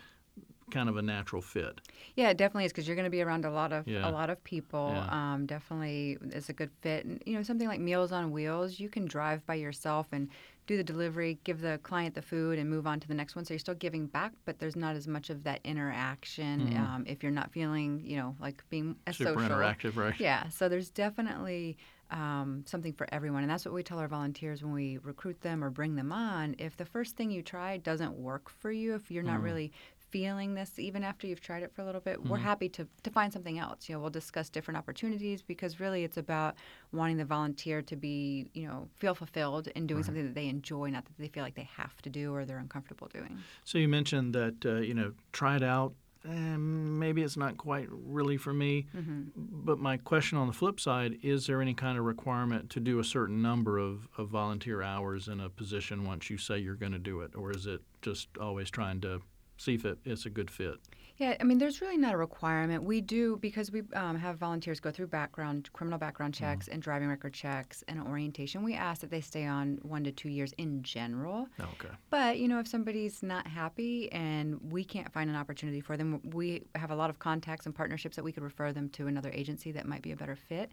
kind 0.70 0.88
of 0.88 0.96
a 0.96 1.02
natural 1.02 1.42
fit. 1.42 1.80
Yeah, 2.16 2.30
it 2.30 2.36
definitely 2.36 2.64
is 2.66 2.72
because 2.72 2.86
you're 2.86 2.96
going 2.96 3.04
to 3.04 3.10
be 3.10 3.22
around 3.22 3.44
a 3.44 3.50
lot 3.50 3.72
of 3.72 3.86
Yeah. 3.86 4.08
a 4.08 4.10
lot 4.10 4.30
of 4.30 4.42
people. 4.44 5.04
Yeah. 5.08 5.32
Um, 5.34 5.46
definitely 5.46 6.18
is 6.32 6.48
a 6.48 6.52
good 6.52 6.70
fit. 6.80 7.04
And 7.04 7.22
you 7.26 7.34
know, 7.36 7.42
something 7.42 7.68
like 7.68 7.80
Meals 7.80 8.12
on 8.12 8.30
Wheels, 8.30 8.78
you 8.80 8.88
can 8.88 9.06
drive 9.06 9.44
by 9.46 9.54
yourself 9.54 10.08
and 10.12 10.28
do 10.66 10.76
the 10.76 10.84
delivery, 10.84 11.38
give 11.44 11.60
the 11.62 11.78
client 11.82 12.14
the 12.14 12.20
food, 12.22 12.58
and 12.58 12.68
move 12.68 12.86
on 12.86 13.00
to 13.00 13.08
the 13.08 13.14
next 13.14 13.34
one. 13.34 13.44
So 13.44 13.54
you're 13.54 13.58
still 13.58 13.74
giving 13.74 14.06
back, 14.06 14.32
but 14.44 14.58
there's 14.58 14.76
not 14.76 14.96
as 14.96 15.08
much 15.08 15.30
of 15.30 15.42
that 15.44 15.60
interaction 15.64 16.76
um, 16.76 17.04
if 17.06 17.22
you're 17.22 17.32
not 17.32 17.50
feeling, 17.52 18.02
you 18.04 18.16
know, 18.16 18.36
like 18.40 18.62
being 18.68 18.96
a 19.06 19.10
Mm-hmm. 19.10 19.24
Super 19.24 19.40
social. 19.40 19.56
interactive, 19.56 19.96
right? 19.96 20.14
Yeah, 20.18 20.48
so 20.50 20.68
there's 20.68 20.90
definitely 20.90 21.78
um, 22.10 22.64
something 22.66 22.92
for 22.92 23.06
everyone. 23.12 23.42
And 23.42 23.50
that's 23.50 23.64
what 23.64 23.74
we 23.74 23.82
tell 23.82 23.98
our 23.98 24.08
volunteers 24.08 24.62
when 24.62 24.72
we 24.72 24.98
recruit 24.98 25.40
them 25.42 25.62
or 25.62 25.70
bring 25.70 25.94
them 25.96 26.12
on. 26.12 26.54
If 26.58 26.76
the 26.76 26.84
first 26.84 27.16
thing 27.16 27.30
you 27.30 27.42
try 27.42 27.76
doesn't 27.78 28.14
work 28.14 28.48
for 28.50 28.70
you, 28.70 28.94
if 28.94 29.10
you're 29.10 29.22
Mm-hmm. 29.22 29.32
not 29.32 29.42
really 29.42 29.72
feeling 30.10 30.54
this 30.54 30.78
even 30.78 31.04
after 31.04 31.26
you've 31.26 31.40
tried 31.40 31.62
it 31.62 31.72
for 31.72 31.82
a 31.82 31.84
little 31.84 32.00
bit, 32.00 32.18
Mm-hmm. 32.18 32.28
we're 32.30 32.38
happy 32.38 32.68
to, 32.70 32.86
to 33.02 33.10
find 33.10 33.32
something 33.32 33.58
else. 33.58 33.88
You 33.88 33.94
know, 33.94 34.00
we'll 34.00 34.10
discuss 34.10 34.48
different 34.48 34.78
opportunities 34.78 35.42
because 35.42 35.78
really 35.80 36.04
it's 36.04 36.16
about 36.16 36.54
wanting 36.92 37.16
the 37.16 37.24
volunteer 37.24 37.82
to 37.82 37.96
be, 37.96 38.50
you 38.54 38.66
know, 38.66 38.88
feel 38.96 39.14
fulfilled 39.14 39.68
and 39.76 39.86
doing 39.88 40.02
something 40.02 40.24
that 40.24 40.34
they 40.34 40.48
enjoy, 40.48 40.90
not 40.90 41.04
that 41.04 41.18
they 41.18 41.28
feel 41.28 41.42
like 41.42 41.54
they 41.54 41.68
have 41.76 42.00
to 42.02 42.10
do 42.10 42.34
or 42.34 42.44
they're 42.44 42.58
uncomfortable 42.58 43.08
doing. 43.12 43.38
So 43.64 43.78
you 43.78 43.88
mentioned 43.88 44.34
that 44.34 44.64
uh, 44.64 44.76
you 44.76 44.94
know 44.94 45.12
try 45.32 45.56
it 45.56 45.62
out. 45.62 45.92
And 46.24 46.98
maybe 46.98 47.22
it's 47.22 47.36
not 47.36 47.56
quite 47.58 47.86
really 47.90 48.36
for 48.36 48.52
me. 48.52 48.86
Mm-hmm. 48.94 49.22
But 49.36 49.78
my 49.78 49.98
question 49.98 50.36
on 50.36 50.48
the 50.48 50.52
flip 50.52 50.80
side 50.80 51.16
is 51.22 51.46
there 51.46 51.62
any 51.62 51.74
kind 51.74 51.96
of 51.96 52.04
requirement 52.04 52.70
to 52.70 52.80
do 52.80 52.98
a 52.98 53.04
certain 53.04 53.40
number 53.40 53.78
of, 53.78 54.08
of 54.18 54.28
volunteer 54.28 54.82
hours 54.82 55.28
in 55.28 55.40
a 55.40 55.48
position 55.48 56.04
once 56.04 56.28
you 56.28 56.36
say 56.36 56.58
you're 56.58 56.74
going 56.74 56.92
to 56.92 56.98
do 56.98 57.20
it? 57.20 57.36
Or 57.36 57.52
is 57.52 57.66
it 57.66 57.82
just 58.02 58.28
always 58.40 58.68
trying 58.68 59.00
to 59.02 59.22
see 59.58 59.74
if 59.74 59.84
it, 59.84 59.98
it's 60.04 60.24
a 60.24 60.30
good 60.30 60.50
fit? 60.50 60.78
Yeah, 61.18 61.36
I 61.40 61.42
mean, 61.42 61.58
there's 61.58 61.80
really 61.80 61.96
not 61.96 62.14
a 62.14 62.16
requirement. 62.16 62.84
We 62.84 63.00
do 63.00 63.38
because 63.38 63.72
we 63.72 63.82
um, 63.94 64.16
have 64.16 64.38
volunteers 64.38 64.78
go 64.78 64.92
through 64.92 65.08
background, 65.08 65.68
criminal 65.72 65.98
background 65.98 66.32
checks, 66.32 66.68
and 66.68 66.80
driving 66.80 67.08
record 67.08 67.34
checks, 67.34 67.82
and 67.88 68.00
orientation. 68.00 68.62
We 68.62 68.74
ask 68.74 69.00
that 69.00 69.10
they 69.10 69.20
stay 69.20 69.44
on 69.44 69.80
one 69.82 70.04
to 70.04 70.12
two 70.12 70.28
years 70.28 70.52
in 70.58 70.80
general. 70.84 71.48
Okay. 71.60 71.92
But 72.08 72.38
you 72.38 72.46
know, 72.46 72.60
if 72.60 72.68
somebody's 72.68 73.20
not 73.20 73.48
happy 73.48 74.10
and 74.12 74.60
we 74.70 74.84
can't 74.84 75.12
find 75.12 75.28
an 75.28 75.34
opportunity 75.34 75.80
for 75.80 75.96
them, 75.96 76.20
we 76.22 76.62
have 76.76 76.92
a 76.92 76.96
lot 76.96 77.10
of 77.10 77.18
contacts 77.18 77.66
and 77.66 77.74
partnerships 77.74 78.14
that 78.14 78.24
we 78.24 78.30
could 78.30 78.44
refer 78.44 78.72
them 78.72 78.88
to 78.90 79.08
another 79.08 79.30
agency 79.30 79.72
that 79.72 79.86
might 79.86 80.02
be 80.02 80.12
a 80.12 80.16
better 80.16 80.36
fit. 80.36 80.70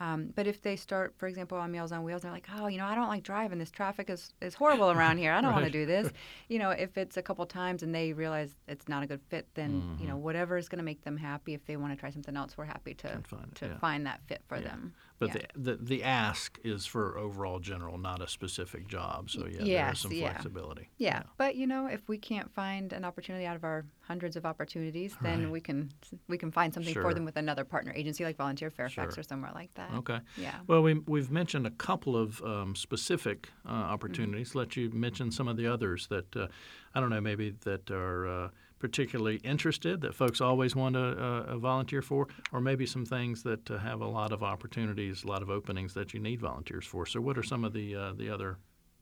Um, 0.00 0.32
but 0.34 0.46
if 0.46 0.62
they 0.62 0.76
start, 0.76 1.14
for 1.16 1.26
example, 1.26 1.58
on 1.58 1.72
Meals 1.72 1.90
on 1.90 2.04
Wheels, 2.04 2.22
they're 2.22 2.30
like, 2.30 2.46
oh, 2.56 2.68
you 2.68 2.78
know, 2.78 2.86
I 2.86 2.94
don't 2.94 3.08
like 3.08 3.24
driving. 3.24 3.58
This 3.58 3.70
traffic 3.70 4.08
is, 4.08 4.32
is 4.40 4.54
horrible 4.54 4.90
around 4.90 5.18
here. 5.18 5.32
I 5.32 5.40
don't 5.40 5.52
want 5.52 5.64
to 5.66 5.72
do 5.72 5.86
this. 5.86 6.10
You 6.48 6.58
know, 6.58 6.70
if 6.70 6.96
it's 6.96 7.16
a 7.16 7.22
couple 7.22 7.44
times 7.46 7.82
and 7.82 7.94
they 7.94 8.12
realize 8.12 8.54
it's 8.66 8.88
not 8.88 9.02
a 9.02 9.06
good 9.06 9.20
fit, 9.28 9.46
then 9.54 9.98
you 10.00 10.06
know, 10.06 10.16
whatever 10.16 10.56
is 10.56 10.68
going 10.68 10.78
to 10.78 10.84
make 10.84 11.02
them 11.04 11.16
happy. 11.16 11.52
If 11.52 11.64
they 11.66 11.76
want 11.76 11.92
to 11.92 11.96
try 11.98 12.10
something 12.10 12.36
else, 12.36 12.56
we're 12.56 12.64
happy 12.64 12.94
to 12.94 13.08
find 13.26 13.44
it, 13.44 13.54
to 13.56 13.66
yeah. 13.66 13.78
find 13.78 14.06
that 14.06 14.20
fit 14.26 14.42
for 14.48 14.58
them. 14.60 14.94
But 15.18 15.34
Yeah. 15.34 15.42
the, 15.54 15.60
the 15.76 15.76
the 15.84 16.02
ask 16.04 16.58
is 16.62 16.86
for 16.86 17.18
overall 17.18 17.58
general, 17.58 17.98
not 17.98 18.22
a 18.22 18.28
specific 18.28 18.86
job. 18.86 19.30
So 19.30 19.46
yeah, 19.46 19.64
there 19.64 19.92
is 19.92 19.98
some 19.98 20.12
yeah. 20.12 20.30
flexibility. 20.30 20.88
Yeah, 20.96 21.22
but 21.36 21.56
you 21.56 21.66
know, 21.66 21.86
if 21.86 22.08
we 22.08 22.18
can't 22.18 22.52
find 22.54 22.92
an 22.92 23.04
opportunity 23.04 23.44
out 23.44 23.56
of 23.56 23.64
our 23.64 23.84
hundreds 24.02 24.36
of 24.36 24.46
opportunities, 24.46 25.16
then 25.20 25.42
Right. 25.44 25.50
we 25.52 25.60
can 25.60 25.90
we 26.28 26.38
can 26.38 26.50
find 26.52 26.72
something 26.72 26.92
Sure. 26.94 27.02
for 27.02 27.14
them 27.14 27.24
with 27.24 27.36
another 27.36 27.64
partner 27.64 27.92
agency 27.94 28.24
like 28.24 28.36
Volunteer 28.36 28.70
Fairfax 28.70 29.14
Sure. 29.14 29.20
or 29.20 29.24
somewhere 29.24 29.50
like 29.54 29.74
that. 29.74 29.90
Okay. 29.94 30.20
Yeah. 30.36 30.60
Well, 30.66 30.82
we, 30.82 30.94
we've 30.94 31.30
mentioned 31.30 31.66
a 31.66 31.70
couple 31.72 32.16
of 32.16 32.40
um, 32.42 32.74
specific 32.76 33.48
uh, 33.66 33.70
Mm-hmm. 33.72 33.92
opportunities. 33.94 34.54
Let 34.54 34.76
you 34.76 34.90
mention 34.90 35.30
some 35.32 35.48
of 35.48 35.56
the 35.56 35.66
others 35.66 36.06
that 36.08 36.34
uh, 36.36 36.46
I 36.94 37.00
don't 37.00 37.10
know, 37.10 37.20
maybe 37.20 37.54
that 37.64 37.90
are 37.90 38.26
uh, 38.44 38.48
particularly 38.78 39.36
interested 39.36 40.00
that 40.00 40.14
folks 40.14 40.40
always 40.40 40.74
want 40.76 40.94
to 40.94 41.00
uh, 41.00 41.56
volunteer 41.58 42.02
for, 42.02 42.28
or 42.52 42.60
maybe 42.60 42.86
some 42.86 43.04
things 43.04 43.42
that 43.42 43.70
uh, 43.70 43.78
have 43.78 44.00
a 44.00 44.06
lot 44.06 44.32
of 44.32 44.42
opportunities, 44.42 45.24
a 45.24 45.26
lot 45.26 45.42
of 45.42 45.50
openings 45.50 45.94
that 45.94 46.14
you 46.14 46.20
need 46.20 46.40
volunteers 46.40 46.86
for. 46.86 47.06
So, 47.06 47.20
what 47.20 47.36
are 47.38 47.42
some 47.42 47.64
of 47.64 47.72
the 47.72 47.94
uh, 47.94 48.12
the 48.14 48.30
other 48.30 48.58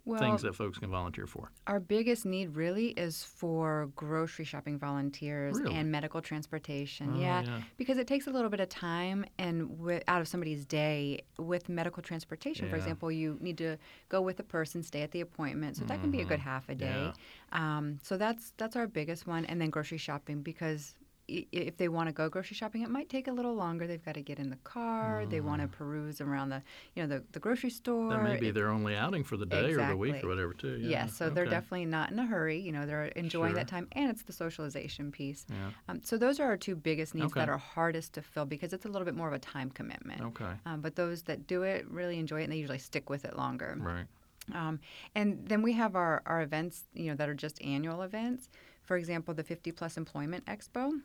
Well, 0.07 0.21
things 0.21 0.43
that 0.43 0.55
folks 0.55 0.79
can 0.79 0.89
volunteer 0.91 1.27
for? 1.27 1.51
our 1.67 1.81
biggest 1.81 2.25
need 2.25 2.55
really 2.55 2.89
is 2.91 3.25
for 3.25 3.91
grocery 3.97 4.45
shopping 4.45 4.79
volunteers 4.79 5.59
Really? 5.59 5.75
and 5.75 5.91
medical 5.91 6.23
transportation. 6.23 7.15
Oh, 7.17 7.21
yeah, 7.21 7.43
yeah. 7.43 7.61
because 7.77 7.99
it 7.99 8.07
takes 8.07 8.27
a 8.29 8.31
little 8.31 8.49
bit 8.49 8.61
of 8.61 8.69
time 8.69 9.25
and 9.39 9.69
out 10.07 10.21
of 10.21 10.29
somebody's 10.29 10.65
day 10.65 11.23
with 11.39 11.69
medical 11.69 12.03
transportation. 12.03 12.71
For 12.71 12.77
example, 12.77 13.11
you 13.11 13.37
need 13.41 13.59
to 13.59 13.77
go 14.09 14.23
with 14.23 14.39
a 14.39 14.45
person, 14.45 14.83
stay 14.83 15.03
at 15.03 15.11
the 15.11 15.21
appointment, 15.21 15.77
so 15.77 15.85
that 15.85 16.01
can 16.01 16.11
be 16.13 16.21
a 16.21 16.25
good 16.25 16.41
half 16.41 16.69
a 16.69 16.75
day. 16.75 17.13
Um, 17.53 17.99
so 18.03 18.17
that's 18.17 18.53
that's 18.57 18.77
our 18.77 18.87
biggest 18.87 19.27
one, 19.27 19.45
and 19.45 19.61
then 19.61 19.71
grocery 19.71 19.99
shopping 19.99 20.43
because. 20.43 20.95
If 21.29 21.77
they 21.77 21.89
want 21.89 22.09
to 22.09 22.13
go 22.13 22.29
grocery 22.29 22.55
shopping, 22.55 22.83
it 22.83 22.89
might 22.89 23.09
take 23.09 23.27
a 23.27 23.33
little 23.33 23.55
longer. 23.55 23.87
They've 23.89 24.05
got 24.05 24.15
to 24.15 24.23
get 24.23 24.39
in 24.39 24.49
the 24.51 24.57
car. 24.63 25.27
They 25.29 25.41
want 25.41 25.61
to 25.61 25.67
peruse 25.69 26.21
around 26.21 26.51
the, 26.51 26.63
you 26.95 27.03
know, 27.03 27.09
the, 27.19 27.25
the 27.33 27.41
grocery 27.41 27.71
store. 27.71 28.11
That 28.11 28.23
may 28.23 28.37
be 28.37 28.49
It- 28.49 28.53
their 28.55 28.69
only 28.71 28.95
outing 28.95 29.25
for 29.25 29.37
the 29.37 29.45
day 29.47 29.73
or 29.73 29.87
the 29.89 29.97
week 29.97 30.23
or 30.23 30.29
whatever, 30.29 30.53
too. 30.55 30.77
Yeah. 30.81 30.89
Yes, 30.89 31.17
so 31.17 31.29
they're 31.29 31.45
definitely 31.47 31.87
not 31.87 32.13
in 32.13 32.19
a 32.21 32.27
hurry. 32.27 32.61
You 32.61 32.71
know, 32.71 32.87
they're 32.87 33.07
enjoying 33.07 33.51
Sure. 33.51 33.57
that 33.57 33.67
time, 33.69 33.89
and 33.93 34.09
it's 34.09 34.23
the 34.23 34.33
socialization 34.33 35.11
piece. 35.11 35.47
Yeah. 35.51 35.71
Um, 35.89 36.01
so 36.05 36.17
those 36.17 36.39
are 36.39 36.45
our 36.47 36.57
two 36.57 36.77
biggest 36.77 37.15
needs 37.15 37.33
that 37.33 37.49
are 37.49 37.59
hardest 37.59 38.13
to 38.15 38.23
fill 38.23 38.45
because 38.45 38.73
it's 38.73 38.85
a 38.85 38.89
little 38.89 39.05
bit 39.05 39.17
more 39.17 39.27
of 39.27 39.35
a 39.35 39.39
time 39.41 39.71
commitment. 39.71 40.21
Okay. 40.21 40.53
Um, 40.65 40.81
but 40.81 40.95
those 40.95 41.23
that 41.23 41.47
do 41.49 41.63
it 41.63 41.89
really 41.91 42.19
enjoy 42.21 42.41
it, 42.43 42.45
and 42.45 42.53
they 42.53 42.59
usually 42.59 42.79
stick 42.79 43.11
with 43.11 43.25
it 43.25 43.37
longer. 43.37 43.77
Right. 43.81 44.07
Um, 44.55 44.79
and 45.17 45.45
then 45.49 45.61
we 45.63 45.73
have 45.73 45.97
our, 45.97 46.23
our 46.25 46.41
events, 46.43 46.85
you 46.95 47.11
know, 47.11 47.17
that 47.17 47.29
are 47.29 47.35
just 47.35 47.61
annual 47.63 48.03
events. 48.03 48.49
For 48.85 48.97
example, 48.97 49.35
the 49.35 49.43
50 49.43 49.73
Plus 49.73 49.97
Employment 49.97 50.45
Expo. 50.47 51.01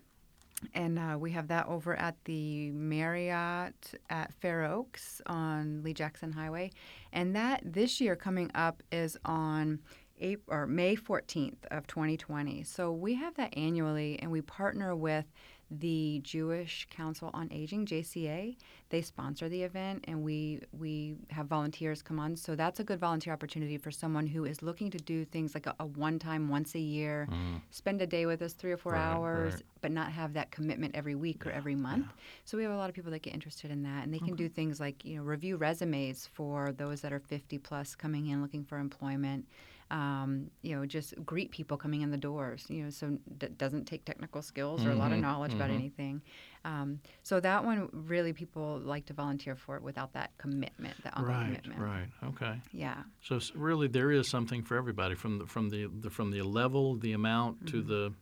And 0.74 1.00
uh, 1.00 1.18
we 1.20 1.32
have 1.32 1.48
that 1.50 1.68
over 1.68 1.96
at 1.96 2.16
the 2.26 2.72
Marriott 2.72 3.96
at 4.10 4.34
Fair 4.34 4.64
Oaks 4.64 5.22
on 5.26 5.82
Lee 5.84 5.94
Jackson 5.94 6.32
Highway. 6.32 6.72
And 7.12 7.36
that 7.36 7.62
this 7.66 8.00
year 8.00 8.16
coming 8.16 8.52
up 8.54 8.84
is 8.92 9.18
on 9.26 9.80
April, 10.20 10.58
or 10.58 10.68
May 10.68 10.96
14th 10.96 11.66
of 11.72 11.88
2020. 11.88 12.64
So 12.64 12.92
we 12.92 13.16
have 13.16 13.36
that 13.36 13.58
annually, 13.58 14.20
and 14.22 14.32
we 14.32 14.42
partner 14.42 14.96
with 14.96 15.26
the 15.72 16.20
Jewish 16.24 16.88
Council 16.90 17.32
on 17.34 17.50
Aging 17.52 17.86
(JCA). 17.86 18.58
They 18.90 19.02
sponsor 19.02 19.48
the 19.48 19.64
event, 19.64 20.04
and 20.08 20.22
we 20.22 20.62
we 20.78 21.16
have 21.30 21.48
volunteers 21.48 22.02
come 22.02 22.20
on. 22.20 22.36
So 22.36 22.56
that's 22.56 22.80
a 22.80 22.84
good 22.84 23.00
volunteer 23.00 23.32
opportunity 23.32 23.78
for 23.78 23.90
someone 23.90 24.28
who 24.28 24.44
is 24.46 24.62
looking 24.62 24.92
to 24.92 24.98
do 24.98 25.24
things 25.24 25.54
like 25.54 25.66
a, 25.66 25.76
a 25.80 25.86
one-time, 25.86 26.50
once 26.50 26.76
a 26.76 26.80
year, 26.80 27.28
mm-hmm. 27.32 27.58
spend 27.72 28.02
a 28.02 28.08
day 28.08 28.26
with 28.26 28.42
us, 28.42 28.54
three 28.54 28.72
or 28.72 28.78
four 28.78 28.94
Right, 28.94 29.02
hours, 29.02 29.54
right. 29.54 29.64
but 29.80 29.92
not 29.92 30.12
have 30.12 30.34
that 30.34 30.52
commitment 30.52 30.96
every 30.96 31.16
week 31.16 31.46
or 31.46 31.52
every 31.52 31.76
month. 31.76 32.08
So 32.44 32.58
we 32.58 32.64
have 32.64 32.74
a 32.74 32.78
lot 32.78 32.90
of 32.90 32.96
people 32.96 33.12
that 33.12 33.22
get 33.22 33.34
interested 33.34 33.72
in 33.72 33.84
that, 33.84 34.04
and 34.04 34.14
they 34.14 34.20
can 34.20 34.36
do 34.36 34.50
things 34.50 34.80
like 34.80 35.06
you 35.06 35.18
know 35.18 35.24
review 35.24 35.56
resumes 35.56 36.28
for 36.34 36.74
those 36.74 37.02
that 37.02 37.14
are 37.14 37.20
50 37.20 37.58
plus 37.60 37.96
coming 37.96 38.28
in 38.28 38.42
looking 38.42 38.66
for 38.66 38.78
employment. 38.78 39.46
Um, 39.92 40.50
you 40.62 40.74
know, 40.76 40.86
just 40.86 41.14
greet 41.26 41.52
people 41.52 41.76
coming 41.78 42.02
in 42.02 42.12
the 42.12 42.18
doors. 42.18 42.66
You 42.70 42.86
know, 42.86 42.90
so 42.90 43.18
that 43.40 43.58
doesn't 43.58 43.86
take 43.86 44.06
technical 44.06 44.42
skills 44.42 44.86
or 44.86 44.92
a 44.92 44.96
lot 44.96 45.12
of 45.12 45.18
Mhm, 45.18 45.22
knowledge 45.22 45.54
about 45.54 45.70
anything. 45.70 46.22
Um, 46.64 47.02
so 47.24 47.40
that 47.42 47.66
one 47.66 47.90
really 47.92 48.32
people 48.34 48.80
like 48.80 49.06
to 49.08 49.14
volunteer 49.14 49.56
for 49.56 49.76
it 49.76 49.84
without 49.84 50.14
that 50.14 50.32
commitment, 50.38 50.96
that 51.04 51.14
Right. 51.20 51.44
commitment. 51.46 51.80
Right. 51.82 52.10
Okay. 52.24 52.62
Yeah. 52.72 53.04
So 53.22 53.40
really, 53.54 53.88
there 53.88 54.12
is 54.12 54.30
something 54.30 54.64
for 54.64 54.78
everybody 54.78 55.16
from 55.16 55.40
the 55.40 55.46
from 55.46 55.70
the, 55.70 55.88
the 55.88 56.10
from 56.10 56.32
the 56.32 56.42
level, 56.42 56.96
the 56.96 57.12
amount 57.14 57.68
to 57.68 57.78
Mm-hmm. 57.82 57.90
the 57.90 58.14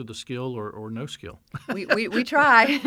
to 0.00 0.04
the 0.04 0.14
skill 0.14 0.54
or, 0.54 0.70
or 0.70 0.90
no 0.90 1.06
skill. 1.06 1.38
we, 1.74 1.86
we, 1.86 2.08
we 2.08 2.24
try. 2.24 2.80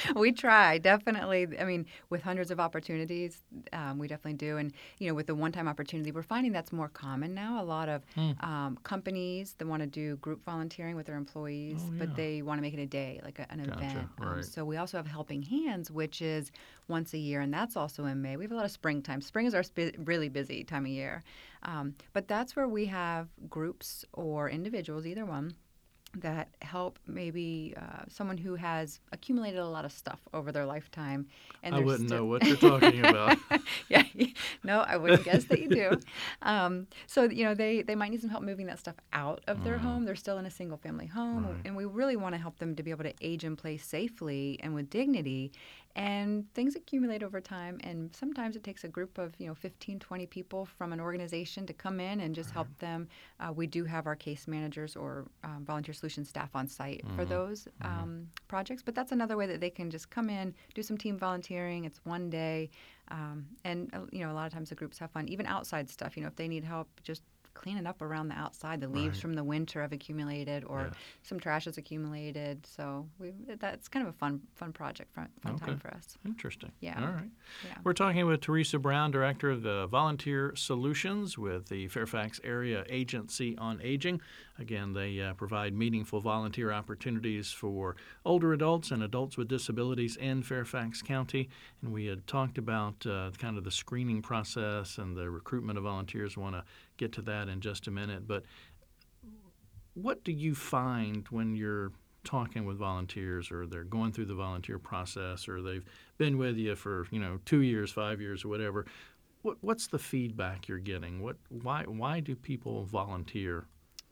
we 0.16 0.32
try, 0.32 0.78
definitely. 0.78 1.46
I 1.58 1.64
mean, 1.64 1.86
with 2.10 2.22
hundreds 2.22 2.50
of 2.50 2.60
opportunities, 2.60 3.42
um, 3.72 3.98
we 3.98 4.06
definitely 4.08 4.34
do. 4.38 4.56
And, 4.56 4.72
you 4.98 5.08
know, 5.08 5.14
with 5.14 5.26
the 5.26 5.34
one 5.34 5.52
time 5.52 5.68
opportunity, 5.68 6.12
we're 6.12 6.22
finding 6.22 6.52
that's 6.52 6.72
more 6.72 6.88
common 6.88 7.34
now. 7.34 7.62
A 7.62 7.64
lot 7.64 7.88
of 7.88 8.02
Hmm. 8.14 8.30
um, 8.40 8.78
companies 8.82 9.54
that 9.58 9.66
want 9.66 9.82
to 9.82 9.86
do 9.86 10.16
group 10.16 10.44
volunteering 10.44 10.96
with 10.96 11.06
their 11.06 11.16
employees, 11.16 11.80
Oh, 11.80 11.92
but 11.98 12.14
they 12.16 12.42
want 12.42 12.58
to 12.58 12.62
make 12.62 12.74
it 12.74 12.80
a 12.80 12.86
day, 12.86 13.20
like 13.24 13.38
a, 13.38 13.46
an 13.52 13.62
Gotcha, 13.64 13.84
event. 13.84 14.08
Um, 14.20 14.42
so 14.42 14.64
we 14.64 14.76
also 14.78 14.96
have 14.96 15.06
Helping 15.06 15.42
Hands, 15.42 15.90
which 15.90 16.22
is 16.22 16.50
once 16.88 17.12
a 17.14 17.18
year, 17.18 17.40
and 17.40 17.52
that's 17.52 17.76
also 17.76 18.04
in 18.06 18.22
May. 18.22 18.36
We 18.36 18.44
have 18.44 18.52
a 18.52 18.56
lot 18.56 18.64
of 18.64 18.70
springtime. 18.70 19.20
Spring 19.20 19.46
is 19.46 19.54
our 19.54 19.62
sp- 19.66 19.98
really 19.98 20.28
busy 20.28 20.64
time 20.64 20.84
of 20.84 20.90
year. 20.90 21.22
Um, 21.62 21.94
but 22.14 22.26
that's 22.26 22.56
where 22.56 22.66
we 22.68 22.86
have 22.86 23.28
groups 23.48 24.04
or 24.14 24.48
individuals, 24.48 25.06
either 25.06 25.26
one, 25.26 25.54
that 26.18 26.48
help 26.62 26.98
maybe 27.06 27.74
uh, 27.80 28.02
someone 28.08 28.36
who 28.36 28.56
has 28.56 28.98
accumulated 29.12 29.60
a 29.60 29.66
lot 29.66 29.84
of 29.84 29.92
stuff 29.92 30.18
over 30.34 30.50
their 30.50 30.66
lifetime. 30.66 31.26
And 31.62 31.74
I 31.74 31.78
wouldn't 31.78 32.08
still- 32.08 32.18
know 32.18 32.24
what 32.26 32.44
you're 32.44 32.56
talking 32.56 33.00
about. 33.06 33.38
yeah, 33.88 34.02
no, 34.64 34.80
I 34.80 34.96
wouldn't 34.96 35.24
guess 35.24 35.44
that 35.44 35.60
you 35.60 35.68
do. 35.68 36.00
Um, 36.42 36.86
so 37.06 37.24
you 37.24 37.44
know, 37.44 37.54
they 37.54 37.82
they 37.82 37.94
might 37.94 38.10
need 38.10 38.20
some 38.20 38.30
help 38.30 38.42
moving 38.42 38.66
that 38.66 38.78
stuff 38.78 38.96
out 39.12 39.42
of 39.46 39.62
their 39.64 39.78
home. 39.78 40.04
They're 40.04 40.16
still 40.16 40.38
in 40.38 40.46
a 40.46 40.50
single 40.50 40.78
family 40.78 41.06
home. 41.06 41.46
Right. 41.46 41.56
and 41.64 41.76
we 41.76 41.84
really 41.84 42.16
want 42.16 42.34
to 42.34 42.40
help 42.40 42.58
them 42.58 42.74
to 42.76 42.82
be 42.82 42.90
able 42.90 43.04
to 43.04 43.14
age 43.20 43.44
in 43.44 43.54
place 43.56 43.84
safely 43.84 44.58
and 44.62 44.74
with 44.74 44.90
dignity. 44.90 45.52
And 45.96 46.46
things 46.54 46.76
accumulate 46.76 47.24
over 47.24 47.40
time, 47.40 47.80
and 47.82 48.14
sometimes 48.14 48.54
it 48.54 48.62
takes 48.62 48.84
a 48.84 48.88
group 48.88 49.18
of 49.18 49.34
you 49.38 49.48
know 49.48 49.54
15, 49.54 49.98
20 49.98 50.26
people 50.26 50.64
from 50.64 50.92
an 50.92 51.00
organization 51.00 51.66
to 51.66 51.72
come 51.72 51.98
in 51.98 52.20
and 52.20 52.32
just 52.32 52.50
help 52.52 52.68
them. 52.78 53.08
Uh, 53.40 53.52
we 53.52 53.66
do 53.66 53.84
have 53.84 54.06
our 54.06 54.14
case 54.14 54.46
managers 54.46 54.94
or 54.94 55.26
um, 55.42 55.64
volunteer 55.64 55.92
solution 55.92 56.24
staff 56.24 56.50
on 56.54 56.68
site 56.68 57.04
for 57.16 57.24
those 57.24 57.66
um, 57.82 58.28
projects, 58.46 58.82
but 58.82 58.94
that's 58.94 59.10
another 59.10 59.36
way 59.36 59.46
that 59.46 59.60
they 59.60 59.70
can 59.70 59.90
just 59.90 60.10
come 60.10 60.30
in, 60.30 60.54
do 60.74 60.82
some 60.82 60.96
team 60.96 61.18
volunteering. 61.18 61.84
It's 61.84 62.00
one 62.04 62.30
day, 62.30 62.70
um, 63.08 63.46
and 63.64 63.90
uh, 63.92 64.00
you 64.12 64.24
know 64.24 64.30
a 64.30 64.34
lot 64.34 64.46
of 64.46 64.52
times 64.52 64.68
the 64.68 64.76
groups 64.76 64.96
have 64.98 65.10
fun, 65.10 65.26
even 65.26 65.44
outside 65.46 65.90
stuff. 65.90 66.16
You 66.16 66.22
know 66.22 66.28
if 66.28 66.36
they 66.36 66.46
need 66.46 66.62
help, 66.62 66.88
just 67.02 67.22
cleaning 67.54 67.86
up 67.86 68.00
around 68.02 68.28
the 68.28 68.34
outside. 68.34 68.80
The 68.80 68.88
leaves 68.88 69.16
Right. 69.18 69.22
from 69.22 69.34
the 69.34 69.44
winter 69.44 69.82
have 69.82 69.92
accumulated, 69.92 70.64
or 70.64 70.84
Yes. 70.84 70.94
some 71.22 71.38
trash 71.40 71.64
has 71.66 71.76
accumulated. 71.78 72.64
So 72.66 73.08
we 73.18 73.32
that's 73.58 73.88
kind 73.88 74.06
of 74.06 74.14
a 74.14 74.16
fun 74.16 74.40
fun 74.54 74.72
project, 74.72 75.12
fun, 75.14 75.28
fun 75.42 75.54
Okay. 75.56 75.66
time 75.66 75.78
for 75.78 75.92
us. 75.94 76.16
Interesting. 76.24 76.72
Yeah. 76.80 77.00
All 77.04 77.12
right. 77.12 77.30
Yeah. 77.64 77.78
We're 77.84 77.92
talking 77.92 78.26
with 78.26 78.40
Theresa 78.40 78.78
Brown, 78.78 79.10
Director 79.10 79.50
of 79.50 79.62
the 79.62 79.86
Volunteer 79.86 80.54
Solutions 80.56 81.36
with 81.36 81.68
the 81.68 81.88
Fairfax 81.88 82.40
Area 82.44 82.84
Agency 82.88 83.56
on 83.58 83.80
Aging. 83.82 84.20
Again, 84.60 84.92
they 84.92 85.18
uh, 85.20 85.32
provide 85.34 85.72
meaningful 85.72 86.20
volunteer 86.20 86.70
opportunities 86.70 87.50
for 87.50 87.96
older 88.26 88.52
adults 88.52 88.90
and 88.90 89.02
adults 89.02 89.38
with 89.38 89.48
disabilities 89.48 90.16
in 90.16 90.42
Fairfax 90.42 91.00
County. 91.00 91.48
And 91.80 91.92
we 91.92 92.04
had 92.04 92.26
talked 92.26 92.58
about 92.58 93.06
uh, 93.06 93.30
kind 93.38 93.56
of 93.56 93.64
the 93.64 93.70
screening 93.70 94.20
process 94.20 94.98
and 94.98 95.16
the 95.16 95.30
recruitment 95.30 95.78
of 95.78 95.84
volunteers. 95.84 96.36
want 96.36 96.56
to 96.56 96.64
get 96.98 97.10
to 97.12 97.22
that 97.22 97.48
in 97.48 97.60
just 97.60 97.86
a 97.86 97.90
minute. 97.90 98.28
But 98.28 98.44
what 99.94 100.22
do 100.24 100.32
you 100.32 100.54
find 100.54 101.26
when 101.30 101.56
you're 101.56 101.92
talking 102.22 102.66
with 102.66 102.76
volunteers 102.76 103.50
or 103.50 103.66
they're 103.66 103.82
going 103.82 104.12
through 104.12 104.26
the 104.26 104.34
volunteer 104.34 104.78
process 104.78 105.48
or 105.48 105.62
they've 105.62 105.86
been 106.18 106.36
with 106.36 106.58
you 106.58 106.76
for 106.76 107.06
you 107.10 107.18
know 107.18 107.38
two 107.46 107.62
years 107.62 107.90
five 107.90 108.20
years 108.20 108.44
or 108.44 108.48
whatever 108.48 108.84
what, 109.40 109.56
what's 109.62 109.86
the 109.86 109.98
feedback 109.98 110.68
you're 110.68 110.78
getting 110.78 111.22
what 111.22 111.36
why 111.48 111.82
why 111.86 112.20
do 112.20 112.36
people 112.36 112.84
volunteer 112.84 113.64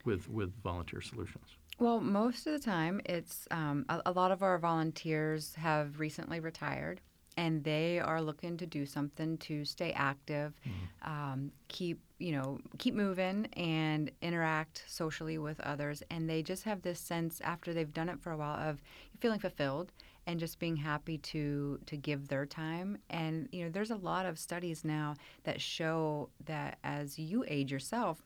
with 0.09 0.29
with 0.39 0.51
volunteer 0.63 1.03
solutions 1.03 1.49
Well, 1.79 2.01
most 2.01 2.47
of 2.49 2.53
the 2.55 2.65
time, 2.77 3.01
it's 3.05 3.47
um, 3.53 3.85
a, 3.89 3.97
a 4.07 4.13
lot 4.21 4.31
of 4.33 4.43
our 4.43 4.59
volunteers 4.59 5.55
have 5.55 6.01
recently 6.01 6.41
retired, 6.41 7.01
and 7.37 7.63
they 7.63 8.01
are 8.01 8.21
looking 8.21 8.57
to 8.57 8.67
do 8.67 8.85
something 8.85 9.39
to 9.39 9.65
stay 9.65 9.93
active, 9.93 10.51
um, 11.03 11.53
keep 11.69 11.99
you 12.19 12.33
know 12.37 12.59
keep 12.79 12.95
moving, 12.95 13.47
and 13.53 14.11
interact 14.29 14.83
socially 14.89 15.39
with 15.39 15.61
others. 15.61 16.03
And 16.11 16.29
they 16.29 16.43
just 16.43 16.65
have 16.65 16.81
this 16.83 16.99
sense 16.99 17.41
after 17.53 17.73
they've 17.73 17.95
done 18.01 18.09
it 18.09 18.21
for 18.21 18.33
a 18.33 18.37
while 18.37 18.59
of 18.71 18.83
feeling 19.21 19.41
fulfilled 19.41 19.93
and 20.27 20.39
just 20.41 20.59
being 20.59 20.77
happy 20.77 21.17
to 21.33 21.79
to 21.87 21.97
give 21.97 22.27
their 22.27 22.47
time. 22.47 22.99
And 23.09 23.49
you 23.53 23.65
know, 23.65 23.71
there's 23.71 23.95
a 23.99 24.03
lot 24.11 24.27
of 24.27 24.39
studies 24.39 24.85
now 24.85 25.15
that 25.45 25.61
show 25.61 26.29
that 26.45 26.79
as 26.83 27.19
you 27.19 27.45
age 27.47 27.71
yourself 27.71 28.19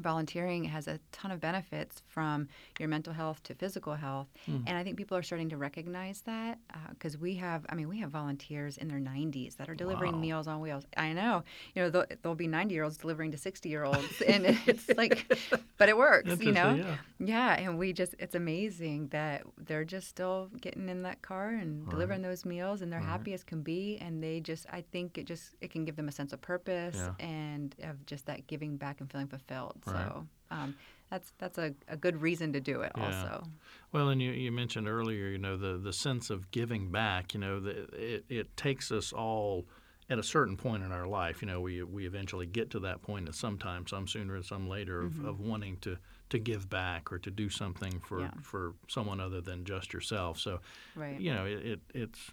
volunteering 0.00 0.64
has 0.64 0.86
a 0.88 0.98
ton 1.12 1.30
of 1.30 1.40
benefits 1.40 2.02
from 2.06 2.48
your 2.78 2.88
mental 2.88 3.12
health 3.12 3.42
to 3.44 3.54
physical 3.54 3.94
health 3.94 4.28
hmm. 4.46 4.58
and 4.66 4.76
i 4.78 4.82
think 4.84 4.96
people 4.96 5.16
are 5.16 5.22
starting 5.22 5.48
to 5.48 5.56
recognize 5.56 6.22
that 6.22 6.58
uh, 6.74 6.78
because 6.90 7.16
we 7.18 7.34
have 7.34 7.64
i 7.68 7.74
mean 7.74 7.88
we 7.88 7.98
have 7.98 8.10
volunteers 8.10 8.76
in 8.78 8.88
their 8.88 9.00
90s 9.00 9.56
that 9.56 9.68
are 9.68 9.74
delivering 9.74 10.12
Wow. 10.12 10.18
meals 10.20 10.46
on 10.48 10.60
wheels 10.60 10.84
i 10.96 11.12
know 11.12 11.42
you 11.74 11.82
know 11.82 11.90
there'll, 12.22 12.34
be 12.34 12.46
90 12.46 12.74
year 12.74 12.84
olds 12.84 12.96
delivering 12.96 13.32
to 13.32 13.38
60 13.38 13.68
year 13.68 13.84
olds 13.84 14.20
and 14.26 14.46
it's 14.66 14.88
like 14.96 15.32
but 15.76 15.88
it 15.88 15.96
works 15.96 16.40
you 16.40 16.52
know 16.52 16.74
yeah. 16.74 16.96
yeah, 17.18 17.54
and 17.54 17.78
we 17.78 17.92
just 17.92 18.14
it's 18.18 18.34
amazing 18.34 19.08
that 19.08 19.42
they're 19.56 19.84
just 19.84 20.08
still 20.08 20.48
getting 20.60 20.88
in 20.88 21.02
that 21.02 21.20
car 21.22 21.48
and 21.50 21.88
delivering 21.90 22.22
those 22.22 22.44
meals 22.44 22.82
and 22.82 22.92
they're 22.92 23.00
happy 23.00 23.32
as 23.34 23.42
can 23.42 23.62
be 23.62 23.98
and 24.00 24.22
they 24.22 24.40
just 24.40 24.66
I 24.70 24.82
think 24.92 25.18
it 25.18 25.24
just 25.26 25.54
it 25.60 25.70
can 25.70 25.84
give 25.84 25.96
them 25.96 26.08
a 26.08 26.12
sense 26.12 26.32
of 26.32 26.40
purpose 26.40 26.96
Yeah. 26.96 27.14
and 27.18 27.74
of 27.82 28.04
just 28.06 28.26
that 28.26 28.46
giving 28.46 28.76
back 28.76 29.00
and 29.00 29.10
feeling 29.10 29.26
fulfilled. 29.28 29.80
Right. 29.92 30.06
So 30.06 30.26
um, 30.50 30.74
that's 31.10 31.32
that's 31.38 31.58
a, 31.58 31.74
a 31.88 31.96
good 31.96 32.20
reason 32.20 32.52
to 32.54 32.60
do 32.60 32.80
it 32.82 32.92
Yeah. 32.96 33.04
also. 33.06 33.44
Well, 33.92 34.08
and 34.10 34.20
you, 34.20 34.32
you 34.32 34.52
mentioned 34.52 34.86
earlier, 34.88 35.28
you 35.28 35.38
know, 35.38 35.56
the, 35.56 35.78
the 35.78 35.92
sense 35.94 36.28
of 36.28 36.50
giving 36.50 36.90
back, 36.90 37.32
you 37.32 37.40
know, 37.40 37.58
the, 37.60 37.88
it, 37.94 38.24
it 38.28 38.56
takes 38.56 38.92
us 38.92 39.12
all 39.14 39.64
at 40.10 40.18
a 40.18 40.22
certain 40.22 40.56
point 40.58 40.82
in 40.82 40.92
our 40.92 41.06
life. 41.06 41.40
You 41.40 41.48
know, 41.48 41.62
we, 41.62 41.82
we 41.82 42.06
eventually 42.06 42.44
get 42.44 42.68
to 42.70 42.80
that 42.80 43.00
point 43.00 43.28
at 43.28 43.34
some 43.34 43.56
time, 43.58 43.86
some 43.86 44.06
sooner 44.06 44.36
and 44.36 44.44
some 44.44 44.68
later, 44.68 45.00
of, 45.00 45.24
of 45.24 45.40
wanting 45.40 45.78
to, 45.78 45.96
to 46.28 46.38
give 46.38 46.68
back 46.68 47.10
or 47.10 47.18
to 47.20 47.30
do 47.30 47.48
something 47.48 47.98
for, 48.00 48.20
Yeah. 48.20 48.30
for 48.42 48.74
someone 48.88 49.20
other 49.20 49.40
than 49.40 49.64
just 49.64 49.94
yourself. 49.94 50.38
So, 50.38 50.60
Right. 50.94 51.18
you 51.18 51.32
know, 51.34 51.46
it, 51.46 51.64
it, 51.64 51.80
it's, 51.94 52.30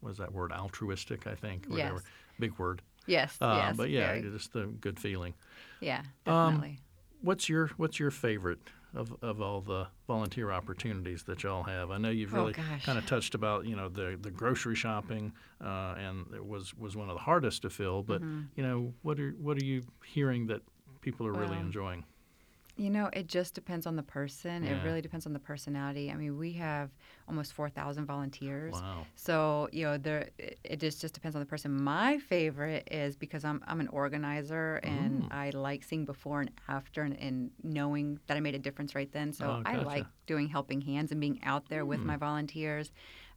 what 0.00 0.10
is 0.10 0.18
that 0.18 0.32
word, 0.32 0.52
altruistic, 0.52 1.26
I 1.26 1.34
think, 1.34 1.66
or 1.66 1.70
whatever. 1.70 1.94
Yes. 1.94 2.02
Big 2.38 2.58
word. 2.58 2.82
Yes. 3.06 3.36
Uh, 3.40 3.62
yes. 3.66 3.76
but 3.76 3.90
yeah, 3.90 4.06
very. 4.06 4.22
just 4.22 4.54
a 4.54 4.66
good 4.66 4.98
feeling. 5.00 5.34
yeah, 5.80 6.02
Um, 6.26 6.54
definitely. 6.54 6.78
What's 7.22 7.48
your 7.48 7.68
What's 7.76 7.98
your 7.98 8.10
favorite 8.10 8.58
of, 8.94 9.14
of 9.22 9.40
all 9.40 9.60
the 9.60 9.86
volunteer 10.06 10.50
opportunities 10.50 11.22
that 11.24 11.42
y'all 11.42 11.62
have? 11.62 11.90
I 11.90 11.98
know 11.98 12.10
you've 12.10 12.34
Oh, 12.34 12.38
really 12.38 12.52
gosh. 12.52 12.82
kind 12.84 12.98
of 12.98 13.06
touched 13.06 13.34
about 13.34 13.64
you 13.66 13.76
know 13.76 13.88
the 13.88 14.18
the 14.20 14.30
grocery 14.30 14.74
shopping, 14.74 15.32
uh, 15.62 15.94
and 15.96 16.26
it 16.34 16.44
was 16.44 16.74
was 16.74 16.96
one 16.96 17.08
of 17.08 17.14
the 17.16 17.22
hardest 17.22 17.62
to 17.62 17.70
fill. 17.70 18.02
But 18.02 18.20
Mm-hmm. 18.22 18.40
you 18.56 18.62
know 18.62 18.94
what 19.02 19.18
are 19.20 19.30
what 19.40 19.56
are 19.60 19.64
you 19.64 19.82
hearing 20.04 20.46
that 20.48 20.62
people 21.00 21.26
are 21.26 21.32
really 21.32 21.58
enjoying? 21.58 22.04
You 22.76 22.88
know, 22.88 23.10
it 23.12 23.26
just 23.26 23.54
depends 23.54 23.86
on 23.86 23.96
the 23.96 24.02
person. 24.02 24.64
Yeah. 24.64 24.70
It 24.80 24.84
really 24.84 25.02
depends 25.02 25.26
on 25.26 25.32
the 25.34 25.38
personality. 25.38 26.10
I 26.10 26.14
mean, 26.16 26.38
we 26.38 26.52
have 26.54 26.90
almost 27.28 27.52
4,000 27.52 28.06
volunteers. 28.06 28.72
Wow. 28.72 29.06
So, 29.14 29.68
you 29.72 29.84
know, 29.84 29.98
there 29.98 30.30
it- 30.38 30.80
just, 30.80 31.00
just 31.00 31.12
depends 31.12 31.36
on 31.36 31.40
the 31.40 31.46
person. 31.46 31.70
My 31.82 32.16
favorite 32.18 32.88
is 32.90 33.14
because 33.16 33.44
I'm, 33.44 33.62
I'm 33.66 33.80
an 33.80 33.88
organizer 33.88 34.76
and 34.82 35.28
I 35.30 35.50
like 35.50 35.84
seeing 35.84 36.04
before 36.06 36.40
and 36.40 36.50
after 36.66 37.02
and, 37.02 37.14
and 37.20 37.50
knowing 37.62 38.18
that 38.26 38.36
I 38.36 38.40
made 38.40 38.54
a 38.54 38.58
difference 38.58 38.94
right 38.94 39.10
then. 39.12 39.32
So 39.34 39.46
Oh, 39.46 39.62
I 39.66 39.76
like 39.76 40.06
doing 40.26 40.48
helping 40.48 40.80
hands 40.80 41.12
and 41.12 41.20
being 41.20 41.40
out 41.42 41.68
there 41.68 41.84
with 41.84 42.00
my 42.00 42.16
volunteers. 42.16 42.90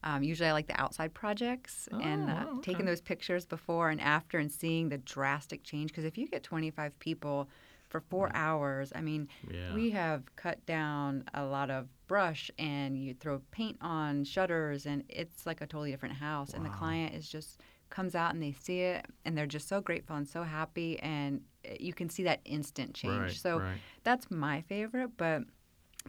Um, 0.03 0.23
usually 0.23 0.47
I 0.49 0.53
like 0.53 0.67
the 0.67 0.79
outside 0.79 1.13
projects 1.13 1.89
and 1.91 2.29
Oh, 2.29 2.33
uh, 2.33 2.45
wow, 2.45 2.59
taking 2.61 2.85
those 2.85 3.01
pictures 3.01 3.45
before 3.45 3.89
and 3.89 3.99
after 3.99 4.37
and 4.37 4.51
seeing 4.51 4.89
the 4.89 4.99
drastic 4.99 5.63
change. 5.63 5.91
Because 5.91 6.05
if 6.05 6.17
you 6.17 6.27
get 6.27 6.41
25 6.43 6.97
people 6.99 7.49
for 7.89 7.99
four 8.01 8.31
hours, 8.35 8.91
I 8.95 9.01
mean, 9.01 9.27
Yeah. 9.49 9.73
we 9.73 9.91
have 9.91 10.23
cut 10.35 10.65
down 10.65 11.23
a 11.33 11.45
lot 11.45 11.69
of 11.69 11.87
brush 12.07 12.51
and 12.57 12.97
you 12.97 13.13
throw 13.13 13.39
paint 13.51 13.77
on 13.81 14.23
shutters 14.23 14.85
and 14.85 15.03
it's 15.09 15.45
like 15.45 15.61
a 15.61 15.67
totally 15.67 15.91
different 15.91 16.15
house. 16.15 16.53
And 16.53 16.65
the 16.65 16.69
client 16.69 17.15
is 17.15 17.27
just 17.29 17.61
comes 17.89 18.15
out 18.15 18.33
and 18.33 18.41
they 18.41 18.51
see 18.51 18.81
it 18.81 19.05
and 19.23 19.37
they're 19.37 19.45
just 19.45 19.67
so 19.67 19.81
grateful 19.81 20.15
and 20.15 20.27
so 20.27 20.43
happy. 20.43 20.99
And 20.99 21.41
uh, 21.67 21.73
you 21.79 21.93
can 21.93 22.09
see 22.09 22.23
that 22.23 22.41
instant 22.45 22.93
change. 22.93 23.19
Right, 23.21 23.31
so 23.31 23.59
right. 23.59 23.77
that's 24.03 24.29
my 24.29 24.61
favorite. 24.61 25.11
But 25.17 25.43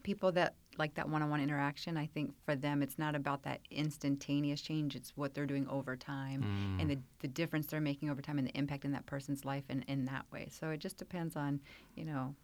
people 0.03 0.33
that 0.33 0.55
like 0.79 0.95
that 0.95 1.09
one-on-one 1.09 1.41
interaction 1.41 1.97
i 1.97 2.07
think 2.07 2.33
for 2.45 2.55
them 2.55 2.83
it's 2.83 2.99
not 2.99 3.15
about 3.15 3.43
that 3.43 3.61
instantaneous 3.71 4.61
change 4.61 4.95
it's 4.95 5.13
what 5.17 5.35
they're 5.35 5.47
doing 5.47 5.67
over 5.69 5.97
time 5.97 6.43
Mm. 6.43 6.81
and 6.83 6.91
the, 6.91 6.99
the 7.21 7.29
difference 7.29 7.67
they're 7.67 7.81
making 7.81 8.11
over 8.11 8.21
time 8.21 8.39
and 8.39 8.47
the 8.47 8.57
impact 8.57 8.85
in 8.85 8.93
that 8.93 9.07
person's 9.07 9.45
life 9.45 9.65
in, 9.69 9.83
in 9.83 10.05
that 10.07 10.25
way 10.33 10.49
so 10.51 10.71
it 10.71 10.79
just 10.81 10.97
depends 10.99 11.37
on 11.37 11.61
you 11.95 12.05
know 12.05 12.35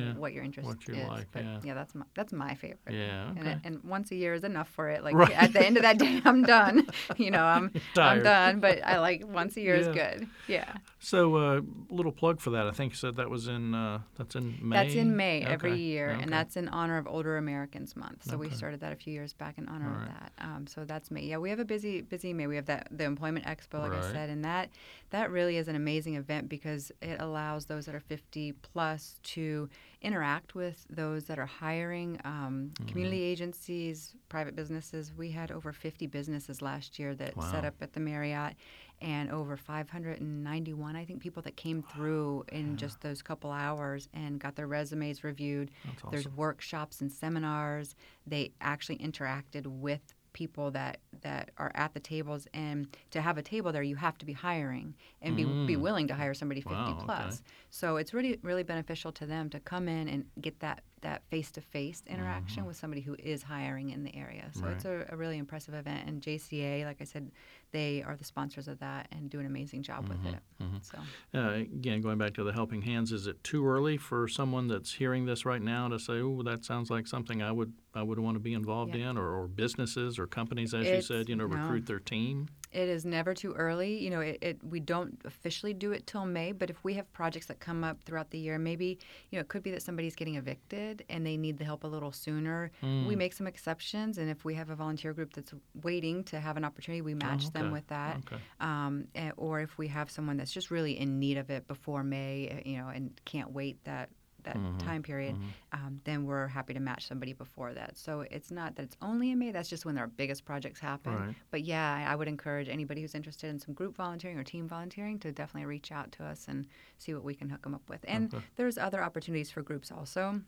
Yeah, 0.00 0.14
what 0.14 0.32
your 0.32 0.44
interest 0.44 0.66
what 0.68 0.86
you 0.88 0.94
is. 0.94 1.06
like, 1.08 1.26
but 1.32 1.44
yeah. 1.62 1.74
that's 1.74 1.94
my 1.94 2.04
that's 2.14 2.32
my 2.32 2.54
favorite. 2.54 2.78
Yeah, 2.94 3.28
And, 3.28 3.38
okay. 3.38 3.50
it- 3.52 3.58
and 3.64 3.84
once 3.84 4.10
a 4.10 4.14
year 4.16 4.34
is 4.34 4.44
enough 4.44 4.68
for 4.68 4.88
it. 4.88 5.04
Like 5.04 5.14
Right. 5.14 5.30
at 5.32 5.52
the 5.52 5.64
end 5.64 5.76
of 5.76 5.82
that 5.82 5.98
day, 5.98 6.20
I'm 6.24 6.42
done. 6.42 6.86
you 7.16 7.30
know, 7.30 7.44
I'm 7.44 7.70
I'm 7.96 8.22
done. 8.22 8.60
But 8.60 8.84
I 8.84 8.98
like 9.00 9.22
once 9.26 9.56
a 9.56 9.60
year 9.60 9.74
is 9.76 9.88
good. 9.88 10.26
Yeah. 10.48 10.72
So, 10.98 11.36
uh, 11.36 11.60
little 11.90 12.12
plug 12.12 12.40
for 12.40 12.50
that. 12.50 12.66
I 12.66 12.70
think 12.70 12.92
you 12.92 12.96
said 12.96 13.16
that 13.16 13.28
was 13.30 13.46
in 13.48 13.74
uh, 13.74 14.00
that's 14.16 14.34
in 14.36 14.58
May. 14.62 14.76
That's 14.76 14.94
in 14.94 15.16
May 15.16 15.42
every 15.42 15.76
year, 15.78 16.10
okay. 16.12 16.22
and 16.22 16.32
that's 16.32 16.56
in 16.56 16.68
honor 16.68 16.96
of 16.98 17.06
Older 17.06 17.36
Americans 17.36 17.94
Month. 17.96 18.24
So 18.24 18.36
we 18.36 18.50
started 18.50 18.80
that 18.80 18.92
a 18.92 18.96
few 18.96 19.12
years 19.12 19.32
back 19.32 19.58
in 19.58 19.68
honor 19.68 19.90
All 19.90 20.00
of 20.02 20.06
that. 20.08 20.32
Um, 20.38 20.66
so 20.66 20.84
that's 20.84 21.10
May. 21.10 21.22
Yeah, 21.24 21.38
we 21.38 21.50
have 21.50 21.58
a 21.58 21.64
busy, 21.64 22.00
busy 22.00 22.32
May. 22.32 22.46
We 22.46 22.56
have 22.56 22.66
that 22.66 22.88
the 22.90 23.04
Employment 23.04 23.44
Expo, 23.46 23.80
like 23.80 23.92
Right. 23.92 24.02
I 24.04 24.12
said, 24.12 24.30
and 24.30 24.44
that 24.44 24.70
that 25.14 25.30
really 25.30 25.58
is 25.58 25.68
an 25.68 25.76
amazing 25.76 26.16
event 26.16 26.48
because 26.48 26.90
it 27.00 27.20
allows 27.20 27.66
those 27.66 27.86
that 27.86 27.94
are 27.94 28.00
50 28.00 28.50
plus 28.62 29.20
to 29.22 29.68
interact 30.02 30.56
with 30.56 30.84
those 30.90 31.24
that 31.26 31.38
are 31.38 31.46
hiring, 31.46 32.20
um, 32.24 32.72
Mm-hmm. 32.74 32.88
community 32.88 33.22
agencies, 33.22 34.16
private 34.28 34.56
businesses. 34.56 35.12
We 35.16 35.30
had 35.30 35.52
over 35.52 35.72
50 35.72 36.08
businesses 36.08 36.60
last 36.60 36.98
year 36.98 37.14
that 37.14 37.34
set 37.52 37.64
up 37.64 37.74
at 37.80 37.92
the 37.92 38.00
Marriott, 38.00 38.54
and 39.00 39.30
over 39.30 39.56
591, 39.56 40.96
I 40.96 41.04
think, 41.04 41.20
people 41.20 41.42
that 41.42 41.56
came 41.56 41.82
through 41.82 42.44
in 42.50 42.76
just 42.76 43.00
those 43.00 43.22
couple 43.22 43.52
hours 43.52 44.08
and 44.14 44.40
got 44.40 44.56
their 44.56 44.66
resumes 44.66 45.22
reviewed. 45.22 45.70
That's 45.84 46.02
There's 46.10 46.26
awesome. 46.26 46.36
workshops 46.36 47.00
and 47.00 47.12
seminars. 47.12 47.94
They 48.26 48.50
actually 48.60 48.98
interacted 48.98 49.66
with 49.66 50.14
people 50.34 50.70
that 50.72 50.98
that 51.22 51.50
are 51.56 51.72
at 51.74 51.94
the 51.94 52.00
tables 52.00 52.46
and 52.52 52.94
to 53.10 53.22
have 53.22 53.38
a 53.38 53.42
table 53.42 53.72
there 53.72 53.82
you 53.82 53.96
have 53.96 54.18
to 54.18 54.26
be 54.26 54.34
hiring 54.34 54.94
and 55.22 55.34
be, 55.36 55.44
be 55.44 55.76
Mm. 55.76 55.80
willing 55.80 56.08
to 56.08 56.14
hire 56.14 56.34
somebody 56.34 56.60
50 56.60 56.74
Wow, 56.74 56.90
okay. 56.96 57.04
plus 57.06 57.42
so 57.70 57.96
it's 57.96 58.12
really 58.12 58.38
really 58.42 58.62
beneficial 58.64 59.10
to 59.12 59.24
them 59.24 59.48
to 59.50 59.58
come 59.60 59.88
in 59.88 60.08
and 60.08 60.26
get 60.42 60.60
that 60.60 60.82
that 61.04 61.22
face-to-face 61.30 62.02
interaction 62.06 62.58
mm-hmm. 62.58 62.68
with 62.68 62.76
somebody 62.76 63.00
who 63.00 63.14
is 63.18 63.42
hiring 63.42 63.90
in 63.90 64.02
the 64.02 64.14
area. 64.16 64.50
So 64.52 64.66
it's 64.66 64.84
a, 64.84 65.06
a 65.10 65.16
really 65.16 65.38
impressive 65.38 65.74
event 65.74 66.08
and 66.08 66.20
jca 66.20 66.84
like 66.84 67.00
i 67.00 67.04
said 67.04 67.30
they 67.74 68.04
are 68.06 68.14
the 68.14 68.24
sponsors 68.24 68.68
of 68.68 68.78
that 68.78 69.08
and 69.10 69.28
do 69.28 69.40
an 69.40 69.46
amazing 69.46 69.82
job 69.82 70.08
with 70.08 70.18
mm-hmm. 70.18 70.28
it. 70.28 70.42
Mm-hmm. 70.62 70.76
So. 70.80 70.98
Uh, 71.36 71.54
again, 71.54 72.00
going 72.00 72.18
back 72.18 72.32
to 72.34 72.44
the 72.44 72.52
helping 72.52 72.82
hands, 72.82 73.10
is 73.10 73.26
it 73.26 73.42
too 73.42 73.66
early 73.66 73.96
for 73.96 74.28
someone 74.28 74.68
that's 74.68 74.94
hearing 74.94 75.26
this 75.26 75.44
right 75.44 75.60
now 75.60 75.88
to 75.88 75.98
say, 75.98 76.20
"Oh, 76.20 76.42
that 76.44 76.64
sounds 76.64 76.88
like 76.88 77.08
something 77.08 77.42
I 77.42 77.50
would 77.50 77.72
I 77.92 78.04
would 78.04 78.20
want 78.20 78.36
to 78.36 78.40
be 78.40 78.54
involved 78.54 78.94
Yeah. 78.94 79.10
in," 79.10 79.18
or, 79.18 79.28
or 79.28 79.48
businesses 79.48 80.20
or 80.20 80.28
companies, 80.28 80.72
as 80.72 80.86
It's- 80.86 80.96
you 80.96 81.02
said, 81.02 81.28
you 81.28 81.34
know, 81.34 81.48
no. 81.48 81.56
recruit 81.56 81.86
their 81.86 81.98
team? 81.98 82.46
It 82.74 82.88
is 82.88 83.04
never 83.04 83.34
too 83.34 83.52
early. 83.52 83.98
You 84.02 84.10
know, 84.10 84.20
it, 84.20 84.38
it 84.42 84.64
we 84.64 84.80
don't 84.80 85.20
officially 85.24 85.72
do 85.72 85.92
it 85.92 86.06
till 86.06 86.26
May, 86.26 86.52
but 86.52 86.70
if 86.70 86.82
we 86.82 86.94
have 86.94 87.10
projects 87.12 87.46
that 87.46 87.60
come 87.60 87.84
up 87.84 88.02
throughout 88.04 88.30
the 88.30 88.38
year, 88.38 88.58
maybe 88.58 88.98
you 89.30 89.38
know 89.38 89.40
it 89.40 89.48
could 89.48 89.62
be 89.62 89.70
that 89.70 89.82
somebody's 89.82 90.14
getting 90.16 90.34
evicted 90.36 91.04
and 91.08 91.24
they 91.24 91.36
need 91.36 91.58
the 91.58 91.64
help 91.64 91.84
a 91.84 91.86
little 91.86 92.12
sooner. 92.12 92.70
Hmm. 92.80 93.06
We 93.06 93.16
make 93.16 93.32
some 93.32 93.46
exceptions, 93.46 94.18
and 94.18 94.28
if 94.28 94.44
we 94.44 94.54
have 94.54 94.70
a 94.70 94.74
volunteer 94.74 95.12
group 95.12 95.32
that's 95.32 95.54
waiting 95.82 96.24
to 96.24 96.40
have 96.40 96.56
an 96.56 96.64
opportunity, 96.64 97.00
we 97.02 97.14
match 97.14 97.50
them 97.50 97.64
Oh, 97.64 97.66
okay. 97.66 97.72
with 97.72 97.86
that. 97.88 98.16
Okay. 98.26 98.42
Um, 98.60 99.06
eh, 99.14 99.30
or 99.36 99.60
if 99.60 99.78
we 99.78 99.88
have 99.88 100.10
someone 100.10 100.36
that's 100.36 100.52
just 100.52 100.70
really 100.70 100.98
in 100.98 101.18
need 101.20 101.36
of 101.38 101.50
it 101.50 101.66
before 101.68 102.02
May, 102.02 102.48
eh, 102.48 102.68
you 102.70 102.78
know, 102.78 102.88
and 102.88 103.12
can't 103.24 103.52
wait 103.52 103.82
that 103.84 104.10
that 104.44 104.56
Mm-hmm. 104.56 104.78
time 104.78 105.02
period, 105.02 105.36
um, 105.72 106.00
then 106.04 106.24
we're 106.24 106.46
happy 106.46 106.74
to 106.74 106.80
match 106.80 107.06
somebody 107.08 107.32
before 107.32 107.74
that. 107.74 107.96
So 107.96 108.20
it's 108.30 108.50
not 108.50 108.76
that 108.76 108.82
it's 108.84 108.96
only 109.02 109.30
in 109.30 109.38
May. 109.38 109.50
That's 109.52 109.68
just 109.68 109.84
when 109.84 109.98
our 109.98 110.06
biggest 110.06 110.44
projects 110.44 110.80
happen. 110.80 111.12
Right. 111.14 111.34
But 111.50 111.62
yeah, 111.64 112.06
I 112.08 112.14
would 112.14 112.28
encourage 112.28 112.68
anybody 112.68 113.00
who's 113.00 113.14
interested 113.14 113.48
in 113.50 113.58
some 113.58 113.74
group 113.74 113.96
volunteering 113.96 114.38
or 114.38 114.44
team 114.44 114.68
volunteering 114.68 115.18
to 115.20 115.32
definitely 115.32 115.66
reach 115.66 115.90
out 115.92 116.12
to 116.12 116.24
us 116.24 116.46
and 116.48 116.66
see 116.98 117.12
what 117.14 117.24
we 117.24 117.34
can 117.34 117.48
hook 117.48 117.62
them 117.62 117.74
up 117.74 117.88
with. 117.88 118.00
And 118.06 118.32
Okay. 118.34 118.44
there's 118.56 118.78
other 118.78 119.02
opportunities 119.02 119.50
for 119.50 119.62
groups 119.62 119.90
also. 119.90 120.40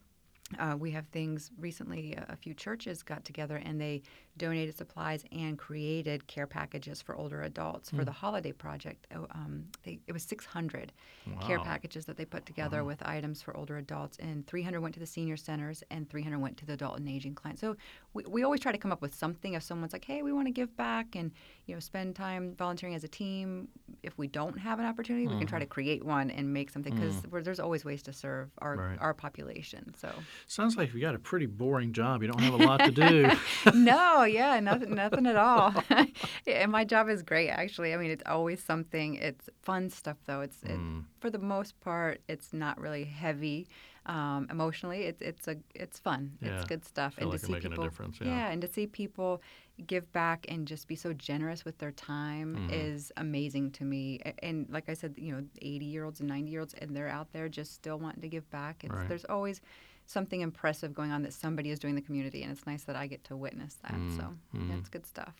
Uh, 0.61 0.77
we 0.79 0.93
have 0.93 1.07
things 1.09 1.51
recently, 1.59 2.15
a 2.29 2.37
few 2.37 2.55
churches 2.55 3.03
got 3.03 3.25
together 3.25 3.57
and 3.57 3.81
they 3.81 4.01
donated 4.37 4.77
supplies 4.77 5.25
and 5.33 5.59
created 5.59 6.27
care 6.27 6.47
packages 6.47 7.01
for 7.03 7.15
older 7.17 7.43
adults 7.43 7.91
Hmm. 7.91 7.97
for 7.99 8.05
the 8.05 8.13
holiday 8.13 8.53
project. 8.53 9.07
Oh, 9.15 9.27
Um, 9.31 9.65
they, 9.83 9.99
it 10.07 10.13
was 10.13 10.23
600 10.23 10.93
care 11.41 11.59
packages 11.61 12.05
that 12.07 12.17
they 12.17 12.25
put 12.25 12.47
together 12.47 12.85
with 12.85 13.03
items 13.05 13.43
for 13.43 13.57
older 13.57 13.77
adults, 13.79 14.17
and 14.19 14.47
300 14.47 14.81
went 14.81 14.95
to 14.95 15.01
the 15.01 15.07
senior 15.07 15.37
centers 15.37 15.83
and 15.91 16.09
300 16.09 16.39
went 16.39 16.57
to 16.59 16.67
the 16.67 16.75
adult 16.75 16.99
and 16.99 17.09
aging 17.09 17.35
clients. 17.35 17.61
So 17.61 17.77
we, 18.15 18.23
we 18.25 18.43
always 18.45 18.61
try 18.61 18.73
to 18.73 18.79
come 18.79 18.93
up 18.93 19.03
with 19.03 19.15
something 19.15 19.55
if 19.55 19.63
someone's 19.63 19.93
like, 19.93 20.05
hey, 20.05 20.23
we 20.23 20.33
want 20.33 20.47
to 20.47 20.53
give 20.53 20.77
back 20.77 21.17
and 21.17 21.33
you 21.67 21.75
know 21.75 21.81
spend 21.81 22.15
time 22.17 22.55
volunteering 22.57 22.95
as 22.95 23.05
a 23.05 23.09
team. 23.09 23.69
If 24.03 24.17
we 24.19 24.29
don't 24.29 24.59
have 24.59 24.79
an 24.79 24.85
opportunity, 24.87 25.27
we 25.27 25.37
can 25.39 25.47
try 25.47 25.59
to 25.59 25.67
create 25.67 26.05
one 26.05 26.31
and 26.31 26.53
make 26.53 26.71
something 26.71 26.95
because 26.95 27.23
there's 27.45 27.61
always 27.61 27.85
ways 27.85 28.03
to 28.05 28.13
serve 28.13 28.51
our, 28.59 28.77
Right. 28.77 28.99
our 29.01 29.15
population. 29.15 29.95
So 29.97 30.23
Sounds 30.47 30.77
like 30.77 30.95
you 30.95 31.01
got 31.01 31.15
a 31.15 31.19
pretty 31.19 31.47
boring 31.47 31.93
job. 31.93 32.23
You 32.23 32.29
don't 32.29 32.43
have 32.43 32.55
a 32.55 32.57
lot 32.65 32.85
to 32.85 32.91
do. 32.93 33.31
no, 33.75 34.25
yeah, 34.27 34.61
nothing, 34.61 34.95
nothing 34.95 35.27
at 35.27 35.37
all. 35.37 35.73
Yeah, 36.47 36.63
and 36.63 36.71
my 36.71 36.85
job 36.85 37.09
is 37.09 37.23
great, 37.23 37.49
actually. 37.49 37.93
I 37.93 37.97
mean, 37.97 38.11
it's 38.11 38.23
always 38.27 38.63
something. 38.63 39.15
It's 39.17 39.49
fun 39.63 39.91
stuff, 39.91 40.17
though. 40.27 40.43
It's 40.43 40.63
it, 40.63 40.79
Mm. 40.79 41.05
for 41.19 41.31
the 41.31 41.39
most 41.41 41.79
part, 41.81 42.21
it's 42.29 42.53
not 42.53 42.81
really 42.81 43.05
heavy 43.05 43.67
um, 44.07 44.47
emotionally. 44.51 45.03
It's 45.05 45.21
it's 45.21 45.49
a 45.49 45.57
it's 45.75 45.99
fun. 45.99 46.33
Yeah, 46.41 46.57
It's 46.57 46.65
good 46.67 46.85
stuff. 46.85 47.15
and 47.19 47.29
like 47.31 47.41
to 47.41 47.47
see 47.47 47.55
people, 47.59 47.83
difference, 47.83 48.19
yeah. 48.21 48.51
and 48.51 48.61
to 48.63 48.69
see 48.69 48.87
people 48.87 49.43
give 49.87 50.11
back 50.13 50.47
and 50.49 50.67
just 50.69 50.87
be 50.87 50.95
so 50.97 51.13
generous 51.13 51.65
with 51.65 51.77
their 51.79 51.91
time 51.93 52.55
Mm-hmm. 52.57 52.71
is 52.73 53.13
amazing 53.17 53.73
to 53.73 53.85
me. 53.85 54.21
And 54.43 54.67
like 54.71 54.89
I 54.89 54.95
said, 54.95 55.15
you 55.17 55.33
know, 55.33 55.43
80 55.61 55.85
year 55.85 56.05
olds 56.05 56.21
and 56.21 56.29
90 56.29 56.51
year 56.51 56.61
olds, 56.61 56.75
and 56.75 56.95
they're 56.97 57.09
out 57.09 57.33
there 57.33 57.49
just 57.49 57.75
still 57.75 57.99
wanting 57.99 58.23
to 58.23 58.29
give 58.29 58.49
back. 58.51 58.85
It's, 58.85 58.95
Right. 58.95 59.09
There's 59.09 59.25
always 59.27 59.61
something 60.07 60.41
impressive 60.41 60.95
going 60.95 61.11
on 61.13 61.23
that 61.23 61.33
somebody 61.33 61.71
is 61.71 61.79
doing 61.79 61.95
the 61.95 62.01
community, 62.01 62.43
and 62.43 62.53
it's 62.53 62.67
nice 62.67 62.85
that 62.85 62.97
I 62.97 63.07
get 63.07 63.25
to 63.25 63.37
witness 63.37 63.77
that. 63.83 63.93
So 64.17 64.35
Mm-hmm. 64.55 64.69
that's 64.71 64.89
good 64.89 65.05
stuff. 65.07 65.35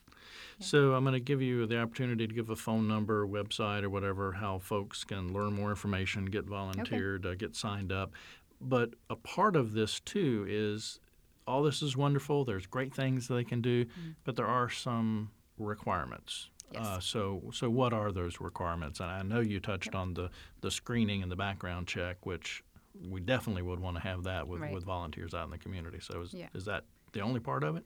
So 0.59 0.95
I'm 0.95 1.05
going 1.05 1.15
to 1.15 1.21
give 1.21 1.41
you 1.41 1.67
the 1.67 1.81
opportunity 1.81 2.27
to 2.27 2.35
give 2.35 2.51
a 2.51 2.57
phone 2.57 2.89
number, 2.89 3.27
website, 3.27 3.83
or 3.85 3.91
whatever, 3.91 4.33
how 4.33 4.59
folks 4.59 5.05
can 5.05 5.33
learn 5.33 5.53
more 5.55 5.71
information, 5.71 6.25
get 6.27 6.45
volunteered, 6.47 7.25
uh, 7.27 7.35
get 7.35 7.55
signed 7.55 7.93
up. 7.93 8.13
But 8.61 8.95
a 9.11 9.17
part 9.17 9.55
of 9.55 9.73
this 9.73 10.01
too 10.01 10.47
is 10.49 10.99
all 11.47 11.63
this 11.63 11.81
is 11.83 11.97
wonderful. 11.97 12.45
There's 12.45 12.67
great 12.67 12.93
things 12.95 13.29
they 13.29 13.45
can 13.45 13.61
do, 13.63 13.87
but 14.25 14.35
there 14.35 14.47
are 14.49 14.69
some 14.69 15.31
requirements. 15.59 16.49
Yes. 16.73 16.85
Uh, 16.85 16.99
so, 17.01 17.43
so 17.53 17.71
what 17.71 17.93
are 17.93 18.11
those 18.11 18.41
requirements? 18.41 18.99
And 18.99 19.09
I 19.11 19.23
know 19.23 19.41
you 19.41 19.61
touched 19.61 19.95
on 19.95 20.15
the, 20.15 20.31
the 20.63 20.71
screening 20.71 21.23
and 21.23 21.31
the 21.31 21.37
background 21.37 21.87
check, 21.87 22.27
which 22.27 22.65
we 23.09 23.21
definitely 23.21 23.63
would 23.63 23.81
want 23.81 23.97
to 23.97 24.03
have 24.03 24.25
that 24.25 24.47
with, 24.49 24.61
Right. 24.63 24.73
with 24.75 24.85
volunteers 24.85 25.35
out 25.35 25.45
in 25.45 25.51
the 25.51 25.59
community. 25.59 25.99
So, 26.01 26.21
is, 26.23 26.33
Yeah. 26.35 26.49
is 26.55 26.65
that 26.67 26.85
the 27.13 27.21
only 27.21 27.41
part 27.41 27.63
of 27.65 27.77
it? 27.77 27.85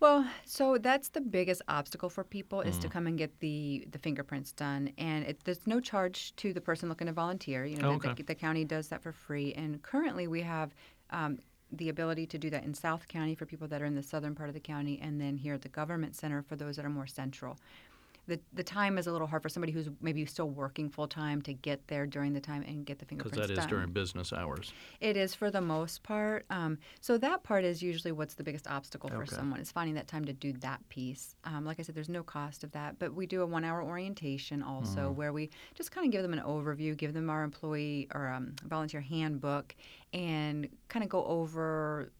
Well, 0.00 0.28
so 0.44 0.78
that's 0.78 1.10
the 1.10 1.20
biggest 1.20 1.62
obstacle 1.68 2.08
for 2.10 2.24
people 2.24 2.60
is 2.60 2.76
Mm. 2.76 2.80
to 2.80 2.88
come 2.88 3.06
and 3.06 3.16
get 3.16 3.38
the 3.38 3.86
the 3.92 3.98
fingerprints 3.98 4.50
done, 4.52 4.92
and 4.98 5.24
it, 5.24 5.44
there's 5.44 5.64
no 5.66 5.78
charge 5.80 6.34
to 6.36 6.52
the 6.52 6.60
person 6.60 6.88
looking 6.88 7.06
to 7.06 7.12
volunteer. 7.12 7.64
You 7.64 7.76
know, 7.76 7.90
Oh, 7.90 7.94
okay. 7.94 8.14
the, 8.14 8.22
the 8.24 8.34
county 8.34 8.64
does 8.64 8.88
that 8.88 9.00
for 9.02 9.12
free, 9.12 9.52
and 9.54 9.80
currently 9.82 10.26
we 10.26 10.42
have. 10.42 10.74
Um, 11.10 11.38
the 11.74 11.88
ability 11.88 12.26
to 12.26 12.36
do 12.36 12.50
that 12.50 12.64
in 12.64 12.74
South 12.74 13.08
County 13.08 13.34
for 13.34 13.46
people 13.46 13.66
that 13.68 13.80
are 13.80 13.86
in 13.86 13.94
the 13.94 14.02
southern 14.02 14.34
part 14.34 14.50
of 14.50 14.54
the 14.54 14.60
county, 14.60 15.00
and 15.00 15.18
then 15.18 15.38
here 15.38 15.54
at 15.54 15.62
the 15.62 15.70
government 15.70 16.14
center 16.14 16.42
for 16.42 16.54
those 16.54 16.76
that 16.76 16.84
are 16.84 16.90
more 16.90 17.06
central. 17.06 17.56
The, 18.28 18.38
the 18.52 18.62
time 18.62 18.98
is 18.98 19.08
a 19.08 19.12
little 19.12 19.26
hard 19.26 19.42
for 19.42 19.48
somebody 19.48 19.72
who's 19.72 19.88
maybe 20.00 20.24
still 20.26 20.48
working 20.48 20.88
full 20.88 21.08
time 21.08 21.42
to 21.42 21.52
get 21.52 21.88
there 21.88 22.06
during 22.06 22.32
the 22.32 22.40
time 22.40 22.62
and 22.66 22.86
get 22.86 23.00
the 23.00 23.04
fingerprints 23.04 23.36
Because 23.36 23.48
that 23.48 23.52
is 23.52 23.58
done. 23.66 23.68
during 23.68 23.92
business 23.92 24.32
hours. 24.32 24.72
It 25.00 25.16
is 25.16 25.34
for 25.34 25.50
the 25.50 25.60
most 25.60 26.04
part. 26.04 26.46
Um, 26.48 26.78
so 27.00 27.18
that 27.18 27.42
part 27.42 27.64
is 27.64 27.82
usually 27.82 28.12
what's 28.12 28.34
the 28.34 28.44
biggest 28.44 28.68
obstacle 28.68 29.10
for 29.10 29.22
Okay. 29.22 29.34
someone 29.34 29.58
is 29.58 29.72
finding 29.72 29.96
that 29.96 30.06
time 30.06 30.24
to 30.26 30.32
do 30.32 30.52
that 30.60 30.88
piece. 30.88 31.34
Um, 31.44 31.64
like 31.64 31.80
I 31.80 31.82
said, 31.82 31.96
there's 31.96 32.08
no 32.08 32.22
cost 32.22 32.62
of 32.62 32.70
that, 32.72 32.98
but 33.00 33.12
we 33.12 33.26
do 33.26 33.42
a 33.42 33.46
one-hour 33.46 33.82
orientation 33.82 34.62
also 34.62 34.82
Mm-hmm. 35.08 35.14
where 35.16 35.32
we 35.32 35.50
just 35.74 35.90
kind 35.90 36.06
of 36.06 36.12
give 36.12 36.22
them 36.22 36.32
an 36.32 36.40
overview, 36.44 36.96
give 36.96 37.14
them 37.14 37.28
our 37.28 37.42
employee 37.42 38.06
or 38.14 38.28
um, 38.28 38.54
volunteer 38.64 39.00
handbook, 39.00 39.74
and 40.12 40.68
kind 40.88 41.02
of 41.02 41.08
go 41.08 41.24
over 41.24 42.12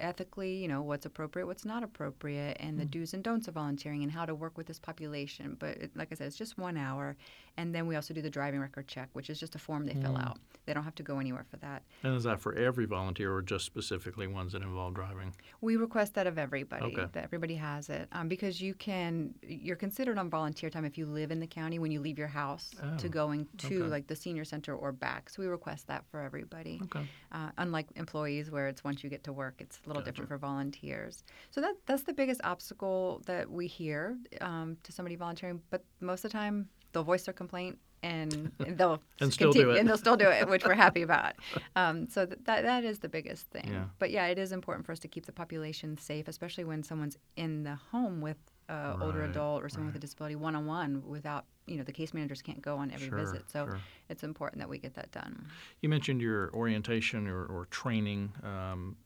ethically, 0.00 0.54
you 0.56 0.68
know, 0.68 0.82
what's 0.82 1.06
appropriate, 1.06 1.46
what's 1.46 1.64
not 1.64 1.82
appropriate, 1.82 2.56
and 2.60 2.78
the 2.78 2.84
Mm. 2.84 2.90
do's 2.90 3.14
and 3.14 3.24
don'ts 3.24 3.48
of 3.48 3.54
volunteering 3.54 4.02
and 4.02 4.12
how 4.12 4.24
to 4.26 4.34
work 4.34 4.56
with 4.56 4.66
this 4.66 4.78
population. 4.78 5.56
But 5.58 5.76
it, 5.78 5.96
like 5.96 6.08
I 6.12 6.14
said, 6.14 6.26
it's 6.26 6.36
just 6.36 6.58
one 6.58 6.76
hour, 6.76 7.16
and 7.56 7.74
then 7.74 7.86
we 7.86 7.96
also 7.96 8.12
do 8.14 8.22
the 8.22 8.30
driving 8.30 8.60
record 8.60 8.86
check, 8.86 9.08
which 9.14 9.30
is 9.30 9.40
just 9.40 9.54
a 9.54 9.58
form 9.58 9.86
they 9.86 9.94
fill 9.94 10.14
Mm. 10.14 10.24
out. 10.26 10.38
They 10.66 10.74
don't 10.74 10.84
have 10.84 10.94
to 10.96 11.02
go 11.02 11.18
anywhere 11.18 11.44
for 11.50 11.56
that. 11.58 11.82
And 12.02 12.14
is 12.14 12.24
that 12.24 12.38
for 12.40 12.54
every 12.54 12.84
volunteer 12.84 13.32
or 13.34 13.40
just 13.40 13.64
specifically 13.64 14.26
ones 14.26 14.52
that 14.52 14.60
involve 14.62 14.94
driving? 14.94 15.32
We 15.62 15.76
request 15.76 16.14
that 16.14 16.26
of 16.26 16.38
everybody, 16.38 16.84
Okay. 16.84 17.06
that 17.12 17.24
everybody 17.24 17.54
has 17.54 17.88
it, 17.88 18.06
um, 18.12 18.28
because 18.28 18.60
you 18.60 18.74
can, 18.74 19.34
you're 19.42 19.76
considered 19.76 20.18
on 20.18 20.28
volunteer 20.28 20.68
time 20.68 20.84
if 20.84 20.98
you 20.98 21.06
live 21.06 21.30
in 21.30 21.40
the 21.40 21.46
county 21.46 21.78
when 21.78 21.90
you 21.90 22.00
leave 22.00 22.18
your 22.18 22.28
house 22.28 22.70
to 22.98 23.06
Oh, 23.06 23.10
going 23.10 23.46
to 23.56 23.66
okay. 23.66 23.76
like 23.90 24.06
the 24.06 24.16
senior 24.16 24.44
center 24.44 24.76
or 24.76 24.92
back. 24.92 25.30
So 25.30 25.42
we 25.42 25.48
request 25.48 25.86
that 25.86 26.04
for 26.10 26.20
everybody. 26.20 26.80
Okay. 26.84 27.06
Uh, 27.38 27.50
unlike 27.58 27.86
employees, 27.94 28.50
where 28.50 28.66
it's 28.66 28.82
once 28.82 29.04
you 29.04 29.10
get 29.10 29.22
to 29.22 29.32
work, 29.32 29.54
it's 29.60 29.78
a 29.84 29.88
little 29.88 30.00
Gotcha. 30.02 30.10
different 30.12 30.28
for 30.28 30.38
volunteers. 30.38 31.22
So 31.50 31.60
that 31.60 31.74
that's 31.86 32.02
the 32.02 32.12
biggest 32.12 32.40
obstacle 32.42 33.22
that 33.26 33.48
we 33.48 33.66
hear 33.68 34.16
um, 34.40 34.76
to 34.82 34.90
somebody 34.92 35.14
volunteering. 35.14 35.60
But 35.70 35.84
most 36.00 36.24
of 36.24 36.32
the 36.32 36.38
time, 36.38 36.68
they'll 36.92 37.04
voice 37.04 37.24
their 37.26 37.34
complaint 37.34 37.78
and, 38.02 38.50
and 38.66 38.76
they'll 38.78 39.00
and 39.20 39.32
still 39.32 39.52
do 39.52 39.70
it. 39.70 39.78
and 39.80 39.88
they'll 39.88 39.98
still 39.98 40.16
do 40.16 40.28
it, 40.28 40.48
which 40.48 40.64
we're 40.64 40.74
happy 40.74 41.02
about. 41.02 41.34
Um, 41.76 42.08
so 42.08 42.26
th- 42.26 42.40
that 42.44 42.62
that 42.64 42.82
is 42.84 42.98
the 42.98 43.08
biggest 43.08 43.46
thing. 43.50 43.68
Yeah. 43.70 43.84
But 44.00 44.10
yeah, 44.10 44.26
it 44.26 44.38
is 44.38 44.50
important 44.50 44.84
for 44.84 44.90
us 44.92 44.98
to 45.00 45.08
keep 45.08 45.26
the 45.26 45.32
population 45.32 45.96
safe, 45.96 46.26
especially 46.26 46.64
when 46.64 46.82
someone's 46.82 47.16
in 47.36 47.62
the 47.62 47.76
home 47.92 48.20
with 48.20 48.38
an 48.68 49.00
older 49.00 49.20
Right, 49.20 49.30
adult 49.30 49.62
or 49.62 49.68
someone 49.68 49.88
right. 49.88 49.94
with 49.94 50.02
a 50.02 50.06
disability 50.06 50.34
one 50.34 50.56
on 50.56 50.66
one 50.66 51.02
without 51.06 51.44
you 51.68 51.76
know 51.76 51.84
the 51.84 51.92
case 51.92 52.14
managers 52.14 52.42
can't 52.42 52.62
go 52.62 52.76
on 52.76 52.90
every 52.90 53.08
Sure, 53.08 53.18
visit. 53.18 53.50
So 53.50 53.66
sure. 53.66 53.80
it's 54.08 54.22
important 54.22 54.60
that 54.60 54.68
we 54.68 54.78
get 54.78 54.94
that 54.94 55.10
done. 55.12 55.46
You 55.80 55.88
mentioned 55.88 56.20
your 56.20 56.50
orientation 56.54 57.26
or, 57.28 57.44
or 57.44 57.66
training, 57.66 58.32
um, 58.42 58.96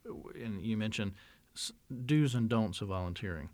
and 0.40 0.62
you 0.62 0.76
mentioned 0.76 1.12
do's 2.06 2.34
and 2.34 2.48
don'ts 2.48 2.80
of 2.80 2.88
volunteering. 2.88 3.50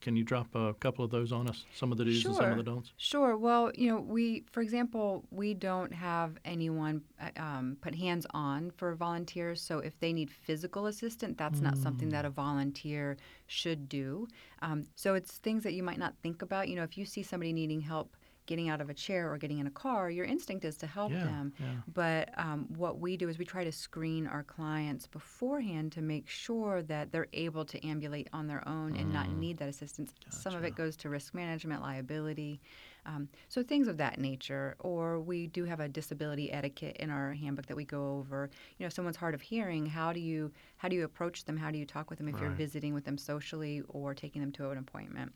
Can 0.00 0.14
you 0.14 0.22
drop 0.22 0.54
a 0.54 0.74
couple 0.74 1.04
of 1.04 1.10
those 1.10 1.32
on 1.32 1.48
us? 1.48 1.64
Some 1.74 1.90
of 1.90 1.98
the 1.98 2.04
do's 2.04 2.24
and 2.24 2.36
some 2.36 2.44
of 2.44 2.50
Sure. 2.50 2.56
the 2.56 2.62
don'ts? 2.62 2.92
Sure. 2.96 3.36
Well, 3.36 3.72
you 3.74 3.90
know, 3.90 4.00
we, 4.00 4.44
for 4.52 4.60
example, 4.60 5.24
we 5.32 5.52
don't 5.54 5.92
have 5.92 6.38
anyone 6.44 7.02
uh, 7.20 7.30
um, 7.36 7.76
put 7.80 7.96
hands 7.96 8.26
on 8.30 8.70
for 8.76 8.94
volunteers. 8.94 9.60
So 9.60 9.80
if 9.80 9.98
they 9.98 10.12
need 10.12 10.30
physical 10.30 10.86
assistance, 10.86 11.34
that's 11.36 11.60
not 11.60 11.76
something 11.76 12.10
that 12.10 12.24
a 12.24 12.30
volunteer 12.30 13.16
should 13.48 13.88
do. 13.88 14.28
Um, 14.62 14.86
so 14.94 15.14
it's 15.14 15.38
things 15.38 15.64
that 15.64 15.72
you 15.72 15.82
might 15.82 15.98
not 15.98 16.14
think 16.22 16.42
about. 16.42 16.68
You 16.68 16.76
know, 16.76 16.84
if 16.84 16.96
you 16.96 17.04
see 17.04 17.24
somebody 17.24 17.52
needing 17.52 17.80
help 17.80 18.16
getting 18.46 18.68
out 18.68 18.80
of 18.80 18.88
a 18.90 18.94
chair 18.94 19.30
or 19.32 19.38
getting 19.38 19.58
in 19.58 19.66
a 19.66 19.70
car, 19.70 20.10
your 20.10 20.24
instinct 20.24 20.64
is 20.64 20.76
to 20.78 20.86
help 20.86 21.12
Yeah, 21.12 21.24
them. 21.24 21.52
yeah. 21.58 21.66
But 21.92 22.30
um, 22.38 22.66
what 22.76 22.98
we 22.98 23.16
do 23.16 23.28
is 23.28 23.38
we 23.38 23.44
try 23.44 23.64
to 23.64 23.72
screen 23.72 24.26
our 24.26 24.42
clients 24.42 25.06
beforehand 25.06 25.92
to 25.92 26.02
make 26.02 26.28
sure 26.28 26.82
that 26.82 27.12
they're 27.12 27.28
able 27.32 27.64
to 27.66 27.86
ambulate 27.86 28.28
on 28.32 28.46
their 28.46 28.66
own 28.68 28.96
and 28.96 29.12
not 29.12 29.28
need 29.30 29.58
that 29.58 29.68
assistance. 29.68 30.12
Some 30.30 30.54
of 30.54 30.64
it 30.64 30.74
goes 30.74 30.96
to 30.98 31.08
risk 31.08 31.34
management, 31.34 31.82
liability, 31.82 32.60
um, 33.04 33.28
so 33.48 33.62
things 33.62 33.86
of 33.88 33.96
that 33.98 34.18
nature. 34.18 34.74
Or 34.80 35.20
we 35.20 35.46
do 35.46 35.64
have 35.64 35.80
a 35.80 35.88
disability 35.88 36.52
etiquette 36.52 36.96
in 36.98 37.10
our 37.10 37.32
handbook 37.34 37.66
that 37.66 37.76
we 37.76 37.84
go 37.84 38.16
over. 38.18 38.50
You 38.78 38.84
know, 38.84 38.86
if 38.88 38.92
someone's 38.92 39.16
hard 39.16 39.34
of 39.34 39.40
hearing, 39.40 39.86
how 39.86 40.12
do 40.12 40.20
you 40.20 40.52
how 40.76 40.88
do 40.88 40.96
you 40.96 41.04
approach 41.04 41.44
them? 41.44 41.56
How 41.56 41.70
do 41.70 41.78
you 41.78 41.86
talk 41.86 42.10
with 42.10 42.18
them 42.18 42.28
if 42.28 42.40
you're 42.40 42.50
visiting 42.50 42.94
with 42.94 43.04
them 43.04 43.18
socially 43.18 43.82
or 43.88 44.14
taking 44.14 44.40
them 44.40 44.52
to 44.52 44.70
an 44.70 44.78
appointment? 44.78 45.32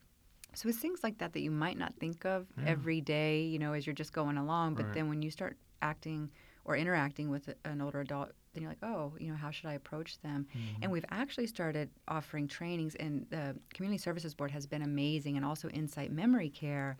So 0.54 0.68
it's 0.68 0.78
things 0.78 1.00
like 1.02 1.18
that 1.18 1.32
that 1.32 1.40
you 1.40 1.50
might 1.50 1.78
not 1.78 1.94
think 1.98 2.24
of 2.24 2.46
mm. 2.58 2.66
every 2.66 3.00
day, 3.00 3.42
you 3.42 3.58
know, 3.58 3.72
as 3.72 3.86
you're 3.86 3.94
just 3.94 4.12
going 4.12 4.36
along. 4.36 4.74
But 4.74 4.86
Right. 4.86 4.94
then 4.94 5.08
when 5.08 5.22
you 5.22 5.30
start 5.30 5.56
acting 5.82 6.30
or 6.64 6.76
interacting 6.76 7.30
with 7.30 7.52
an 7.64 7.80
older 7.80 8.00
adult, 8.00 8.32
then 8.52 8.62
you're 8.62 8.70
like, 8.70 8.82
oh, 8.82 9.12
you 9.18 9.30
know, 9.30 9.36
how 9.36 9.50
should 9.50 9.66
I 9.66 9.74
approach 9.74 10.20
them? 10.20 10.46
And 10.52 10.82
mm-hmm. 10.82 10.90
we've 10.90 11.04
actually 11.10 11.46
started 11.46 11.88
offering 12.08 12.48
trainings, 12.48 12.96
and 12.96 13.26
the 13.30 13.56
Community 13.72 13.98
Services 13.98 14.34
Board 14.34 14.50
has 14.50 14.66
been 14.66 14.82
amazing, 14.82 15.36
and 15.36 15.44
also 15.44 15.68
Insight 15.68 16.10
Memory 16.10 16.50
Care, 16.50 16.96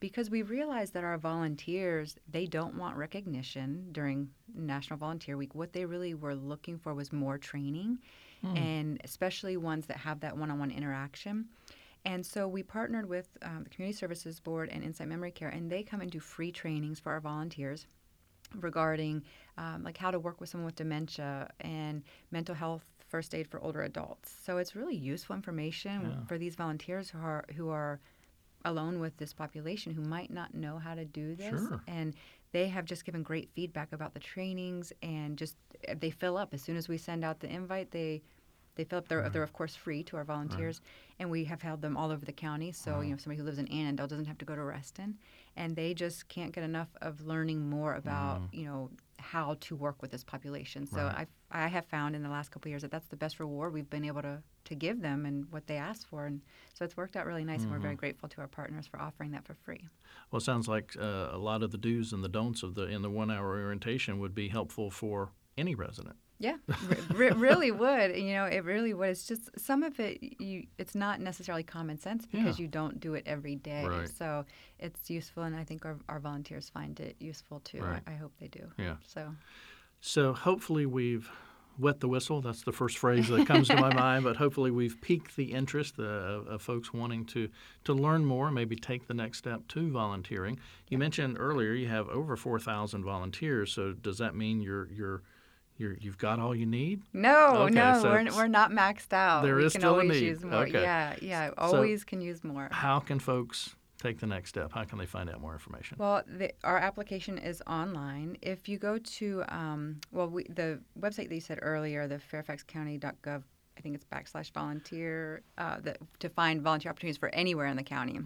because 0.00 0.30
we 0.30 0.42
realized 0.42 0.94
that 0.94 1.04
our 1.04 1.18
volunteers 1.18 2.16
they 2.28 2.46
don't 2.46 2.74
want 2.76 2.96
recognition 2.96 3.88
during 3.92 4.30
National 4.54 4.98
Volunteer 4.98 5.36
Week. 5.36 5.54
What 5.54 5.72
they 5.72 5.84
really 5.84 6.14
were 6.14 6.34
looking 6.34 6.78
for 6.78 6.94
was 6.94 7.12
more 7.12 7.38
training, 7.38 7.98
hmm. 8.42 8.56
and 8.56 9.00
especially 9.04 9.56
ones 9.56 9.86
that 9.86 9.98
have 9.98 10.20
that 10.20 10.36
one-on-one 10.36 10.70
interaction. 10.70 11.46
And 12.04 12.24
so 12.24 12.46
we 12.46 12.62
partnered 12.62 13.08
with 13.08 13.28
um, 13.42 13.64
the 13.64 13.70
Community 13.70 13.96
Services 13.96 14.38
Board 14.40 14.68
and 14.70 14.84
Insight 14.84 15.08
Memory 15.08 15.30
Care, 15.30 15.48
and 15.48 15.70
they 15.70 15.82
come 15.82 16.00
and 16.00 16.10
do 16.10 16.20
free 16.20 16.52
trainings 16.52 17.00
for 17.00 17.12
our 17.12 17.20
volunteers 17.20 17.86
regarding 18.54 19.22
um, 19.58 19.82
like 19.82 19.96
how 19.96 20.10
to 20.10 20.18
work 20.18 20.40
with 20.40 20.48
someone 20.50 20.66
with 20.66 20.76
dementia 20.76 21.50
and 21.60 22.02
mental 22.30 22.54
health 22.54 22.84
first 23.08 23.34
aid 23.34 23.48
for 23.48 23.60
older 23.62 23.82
adults. 23.82 24.34
So 24.44 24.58
it's 24.58 24.76
really 24.76 24.94
useful 24.96 25.34
information 25.34 26.02
Yeah. 26.02 26.26
for 26.26 26.38
these 26.38 26.54
volunteers 26.56 27.10
who 27.10 27.18
are 27.18 27.44
who 27.56 27.70
are 27.70 28.00
alone 28.66 28.98
with 28.98 29.16
this 29.18 29.32
population 29.34 29.92
who 29.92 30.00
might 30.02 30.30
not 30.30 30.54
know 30.54 30.78
how 30.78 30.94
to 30.94 31.04
do 31.04 31.34
this 31.34 31.48
Sure. 31.50 31.82
and 31.86 32.14
they 32.52 32.68
have 32.68 32.86
just 32.86 33.04
given 33.04 33.22
great 33.22 33.50
feedback 33.54 33.92
about 33.92 34.14
the 34.14 34.20
trainings 34.20 34.90
and 35.02 35.36
just 35.36 35.56
they 35.98 36.08
fill 36.10 36.38
up 36.38 36.54
as 36.54 36.62
soon 36.62 36.76
as 36.76 36.88
we 36.88 36.96
send 36.96 37.24
out 37.24 37.40
the 37.40 37.48
invite 37.52 37.90
they 37.90 38.22
they 38.76 38.84
fill 38.84 38.98
up 38.98 39.08
they're, 39.08 39.22
mm-hmm. 39.22 39.32
they're 39.32 39.42
of 39.42 39.52
course 39.52 39.74
free 39.74 40.02
to 40.02 40.16
our 40.16 40.22
mm-hmm. 40.22 40.32
volunteers 40.32 40.80
and 41.18 41.30
we 41.30 41.44
have 41.44 41.62
held 41.62 41.80
them 41.80 41.96
all 41.96 42.10
over 42.10 42.24
the 42.24 42.32
county 42.32 42.72
so 42.72 42.90
you 42.90 42.96
know 42.96 43.02
mm-hmm. 43.02 43.18
somebody 43.18 43.38
who 43.38 43.44
lives 43.44 43.58
in 43.58 43.68
annandale 43.68 44.06
doesn't 44.06 44.26
have 44.26 44.38
to 44.38 44.44
go 44.44 44.54
to 44.54 44.62
reston 44.62 45.16
and 45.56 45.76
they 45.76 45.94
just 45.94 46.28
can't 46.28 46.52
get 46.52 46.64
enough 46.64 46.88
of 47.00 47.24
learning 47.26 47.68
more 47.68 47.94
about 47.94 48.42
you 48.52 48.64
know 48.64 48.90
how 49.18 49.56
to 49.60 49.74
work 49.74 50.02
with 50.02 50.10
this 50.10 50.24
population 50.24 50.86
so 50.86 50.98
Right. 50.98 51.26
i 51.52 51.64
i 51.64 51.68
have 51.68 51.86
found 51.86 52.14
in 52.14 52.22
the 52.22 52.28
last 52.28 52.50
couple 52.50 52.68
of 52.68 52.70
years 52.70 52.82
that 52.82 52.90
that's 52.90 53.08
the 53.08 53.16
best 53.16 53.40
reward 53.40 53.72
we've 53.72 53.88
been 53.88 54.04
able 54.04 54.22
to 54.22 54.42
to 54.64 54.74
give 54.74 55.00
them 55.00 55.26
and 55.26 55.50
what 55.50 55.66
they 55.66 55.76
asked 55.76 56.06
for 56.08 56.26
and 56.26 56.40
so 56.74 56.84
it's 56.84 56.96
worked 56.96 57.16
out 57.16 57.26
really 57.26 57.44
nice 57.44 57.62
and 57.62 57.70
we're 57.70 57.78
very 57.78 57.94
grateful 57.94 58.28
to 58.28 58.40
our 58.40 58.48
partners 58.48 58.86
for 58.86 59.00
offering 59.00 59.30
that 59.30 59.44
for 59.44 59.54
free. 59.54 59.88
Well, 60.30 60.38
it 60.38 60.44
sounds 60.44 60.66
like 60.66 60.96
uh, 61.00 61.28
a 61.30 61.38
lot 61.38 61.62
of 61.62 61.70
the 61.70 61.78
do's 61.78 62.12
and 62.12 62.24
the 62.24 62.28
don'ts 62.28 62.62
of 62.62 62.74
the 62.74 62.86
in 62.86 63.02
the 63.02 63.10
one 63.10 63.30
hour 63.30 63.60
orientation 63.60 64.18
would 64.18 64.34
be 64.34 64.48
helpful 64.48 64.90
for 64.90 65.30
any 65.56 65.74
resident. 65.74 66.16
Yeah, 66.44 66.56
re- 66.88 67.30
re- 67.30 67.30
really 67.48 67.70
would. 67.70 68.16
You 68.16 68.34
know, 68.34 68.44
it 68.44 68.64
really 68.64 68.92
would. 68.94 69.10
It's 69.10 69.26
just 69.26 69.44
some 69.58 69.82
of 69.82 69.98
it. 69.98 70.18
You, 70.40 70.66
it's 70.78 70.94
not 70.94 71.20
necessarily 71.20 71.62
common 71.62 71.98
sense 71.98 72.26
because 72.26 72.58
Yeah. 72.58 72.62
you 72.62 72.68
don't 72.68 73.00
do 73.00 73.14
it 73.14 73.24
every 73.26 73.56
day. 73.56 73.84
Right. 73.86 74.08
So 74.08 74.44
it's 74.78 75.08
useful, 75.10 75.42
and 75.44 75.56
I 75.56 75.64
think 75.64 75.84
our, 75.84 75.96
our 76.08 76.20
volunteers 76.20 76.68
find 76.68 76.98
it 77.00 77.16
useful 77.18 77.60
too. 77.60 77.80
Right. 77.80 78.02
I, 78.06 78.12
I 78.12 78.16
hope 78.16 78.32
they 78.38 78.48
do. 78.48 78.64
Yeah. 78.78 78.96
So 79.06 79.34
So 80.00 80.32
hopefully 80.32 80.86
we've 80.86 81.30
wet 81.76 81.98
the 81.98 82.06
whistle. 82.08 82.40
That's 82.40 82.62
the 82.62 82.72
first 82.72 82.98
phrase 82.98 83.26
that 83.28 83.46
comes 83.48 83.66
to 83.68 83.74
my 83.76 83.92
mind. 84.04 84.22
But 84.24 84.36
hopefully 84.36 84.70
we've 84.70 85.00
piqued 85.00 85.34
the 85.34 85.52
interest 85.52 85.94
uh, 85.98 86.02
of, 86.04 86.46
of 86.46 86.62
folks 86.62 86.92
wanting 86.92 87.24
to 87.26 87.48
to 87.84 87.92
learn 87.92 88.24
more, 88.24 88.50
maybe 88.50 88.76
take 88.76 89.08
the 89.08 89.14
next 89.14 89.38
step 89.38 89.66
to 89.68 89.90
volunteering. 89.90 90.58
You 90.88 90.98
mentioned 90.98 91.36
earlier 91.38 91.72
you 91.72 91.88
have 91.88 92.08
over 92.10 92.36
four 92.36 92.60
thousand 92.60 93.02
volunteers. 93.04 93.72
So 93.72 93.92
does 93.92 94.18
that 94.18 94.34
mean 94.36 94.60
you're 94.62 94.88
you're 94.92 95.22
you're, 95.76 95.96
you've 96.00 96.18
got 96.18 96.38
all 96.38 96.54
you 96.54 96.66
need? 96.66 97.02
no, 97.12 97.56
Okay, 97.64 97.74
no, 97.74 98.00
so 98.00 98.10
we're, 98.10 98.24
we're 98.36 98.46
not 98.48 98.70
maxed 98.70 99.12
out. 99.12 99.42
There 99.42 99.56
we 99.56 99.64
is 99.64 99.72
can 99.72 99.80
still 99.80 99.90
a 99.90 99.98
always 100.00 100.10
need. 100.20 100.26
use 100.26 100.44
more. 100.44 100.62
Okay. 100.62 100.82
Yeah, 100.82 101.16
yeah, 101.20 101.50
always 101.58 102.04
can 102.04 102.20
use 102.20 102.44
more. 102.44 102.68
How 102.70 103.00
can 103.00 103.18
folks 103.18 103.74
take 104.00 104.20
the 104.20 104.26
next 104.26 104.50
step? 104.50 104.70
How 104.72 104.84
can 104.84 104.98
they 104.98 105.06
find 105.06 105.28
out 105.30 105.40
more 105.40 105.52
information? 105.52 105.96
Well, 105.98 106.22
the, 106.26 106.52
our 106.62 106.78
application 106.78 107.38
is 107.38 107.62
online. 107.66 108.36
If 108.42 108.68
you 108.68 108.78
go 108.78 108.98
to, 108.98 109.44
um, 109.48 110.00
well, 110.12 110.28
we, 110.28 110.44
the 110.44 110.78
website 111.00 111.28
that 111.28 111.34
you 111.34 111.40
said 111.40 111.58
earlier, 111.62 112.06
the 112.06 112.20
fairfaxcounty.gov, 112.32 113.42
I 113.76 113.80
think 113.80 113.94
it's 113.96 114.04
backslash 114.04 114.52
volunteer, 114.52 115.42
uh, 115.58 115.80
the, 115.80 115.96
to 116.20 116.28
find 116.28 116.62
volunteer 116.62 116.90
opportunities 116.90 117.16
for 117.18 117.30
anywhere 117.34 117.66
in 117.66 117.76
the 117.76 117.82
county, 117.82 118.20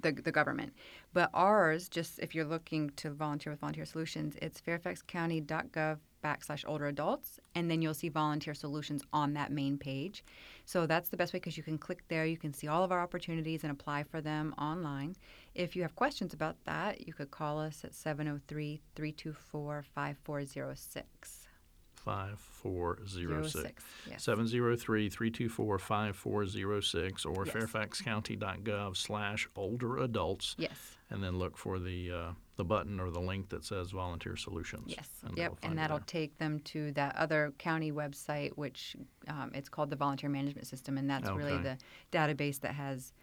the, 0.00 0.12
the 0.12 0.32
government. 0.32 0.72
But 1.12 1.28
ours, 1.34 1.88
just 1.88 2.18
if 2.20 2.34
you're 2.34 2.44
looking 2.44 2.90
to 2.96 3.10
volunteer 3.10 3.52
with 3.52 3.60
Volunteer 3.60 3.84
Solutions, 3.84 4.36
it's 4.40 4.60
fairfaxcounty.gov 4.60 5.98
backslash 6.22 6.64
older 6.66 6.86
adults, 6.86 7.38
and 7.54 7.70
then 7.70 7.80
you'll 7.82 7.94
see 7.94 8.08
volunteer 8.08 8.54
solutions 8.54 9.02
on 9.12 9.34
that 9.34 9.52
main 9.52 9.76
page. 9.78 10.24
So 10.64 10.86
that's 10.86 11.08
the 11.08 11.16
best 11.16 11.32
way 11.32 11.38
because 11.38 11.56
you 11.56 11.62
can 11.62 11.78
click 11.78 12.02
there, 12.08 12.26
you 12.26 12.36
can 12.36 12.52
see 12.52 12.66
all 12.68 12.82
of 12.84 12.92
our 12.92 13.00
opportunities 13.00 13.62
and 13.64 13.70
apply 13.72 14.02
for 14.04 14.20
them 14.20 14.54
online. 14.58 15.16
If 15.54 15.74
you 15.76 15.82
have 15.82 15.94
questions 15.96 16.34
about 16.34 16.56
that, 16.64 17.06
you 17.06 17.12
could 17.12 17.30
call 17.30 17.58
us 17.60 17.84
at 17.84 17.94
703 17.94 18.80
324 18.94 19.84
5406. 19.94 21.46
Five 21.94 22.38
four 22.38 22.98
zero 23.06 23.42
six. 23.46 23.84
Yes. 24.08 24.24
703-324-5406 24.26 27.26
or 27.26 27.44
Yes. 27.46 27.54
fairfaxcounty.gov 27.54 28.96
slash 28.96 29.48
older 29.56 29.98
adults 29.98 30.54
Yes. 30.58 30.96
and 31.10 31.22
then 31.22 31.38
look 31.38 31.56
for 31.58 31.78
the 31.78 32.10
uh, 32.10 32.32
the 32.60 32.64
button 32.64 33.00
or 33.00 33.10
the 33.10 33.20
link 33.20 33.48
that 33.48 33.64
says 33.64 33.90
volunteer 33.90 34.36
solutions. 34.36 34.84
Yes. 34.88 35.08
And 35.26 35.34
yep. 35.34 35.54
And 35.62 35.78
that'll 35.78 36.00
take 36.00 36.36
them 36.36 36.60
to 36.66 36.92
that 36.92 37.16
other 37.16 37.54
county 37.56 37.90
website, 37.90 38.50
which 38.56 38.96
um, 39.28 39.50
it's 39.54 39.70
called 39.70 39.88
the 39.88 39.96
Volunteer 39.96 40.28
Management 40.28 40.66
System, 40.66 40.98
and 40.98 41.08
that's 41.08 41.30
really 41.30 41.56
the 41.56 41.78
database 42.12 42.60
that 42.60 42.74
has 42.74 43.14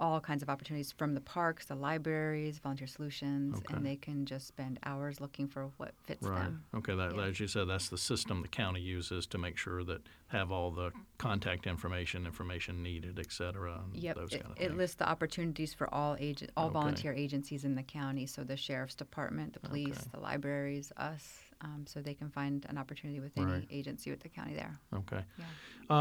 all 0.00 0.20
kinds 0.20 0.42
of 0.42 0.48
opportunities 0.48 0.90
from 0.92 1.14
the 1.14 1.20
parks, 1.20 1.66
the 1.66 1.74
libraries, 1.74 2.58
volunteer 2.58 2.86
solutions, 2.86 3.58
Okay. 3.58 3.76
and 3.76 3.84
they 3.86 3.96
can 3.96 4.24
just 4.24 4.46
spend 4.48 4.78
hours 4.82 5.20
looking 5.20 5.46
for 5.46 5.70
what 5.76 5.94
fits 6.04 6.26
Right. 6.26 6.44
them. 6.44 6.64
Okay. 6.74 6.94
That, 6.96 7.14
Yeah. 7.14 7.22
As 7.24 7.38
you 7.38 7.46
said, 7.46 7.66
that's 7.68 7.88
the 7.90 7.98
system 7.98 8.40
the 8.42 8.48
county 8.48 8.80
uses 8.80 9.26
to 9.28 9.38
make 9.38 9.58
sure 9.58 9.84
that 9.84 10.00
have 10.28 10.50
all 10.50 10.70
the 10.70 10.90
contact 11.18 11.66
information, 11.66 12.24
information 12.26 12.82
needed, 12.82 13.18
et 13.18 13.30
cetera, 13.30 13.84
Yep, 13.92 14.16
those 14.16 14.32
it, 14.32 14.42
kind 14.42 14.56
of 14.56 14.62
it 14.62 14.76
lists 14.76 14.96
the 14.96 15.08
opportunities 15.08 15.74
for 15.74 15.92
all 15.94 16.16
agent, 16.18 16.50
all 16.56 16.66
Okay. 16.66 16.72
volunteer 16.74 17.12
agencies 17.12 17.64
in 17.64 17.74
the 17.74 17.82
county. 17.82 18.24
So 18.26 18.42
the 18.42 18.56
sheriff's 18.56 18.94
department, 18.94 19.52
the 19.52 19.60
police, 19.60 19.98
Okay. 20.00 20.10
the 20.14 20.20
libraries, 20.20 20.92
us, 20.96 21.44
um, 21.62 21.84
so 21.86 22.00
they 22.00 22.14
can 22.14 22.30
find 22.30 22.64
an 22.68 22.78
opportunity 22.78 23.20
with 23.20 23.32
any 23.36 23.46
Right. 23.46 23.66
agency 23.70 24.10
with 24.10 24.20
the 24.20 24.28
county 24.28 24.54
there. 24.54 24.78
Okay. 24.94 25.22
Yeah. 25.38 25.44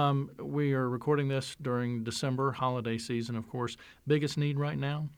Um, 0.10 0.32
we 0.40 0.74
are 0.74 0.90
recording 0.90 1.28
this 1.28 1.56
during 1.62 2.04
December, 2.04 2.52
holiday 2.52 2.98
season, 2.98 3.36
of 3.36 3.48
course. 3.50 3.76
Biggest 4.08 4.38
need 4.38 4.58
right 4.60 4.78
now? 4.78 5.10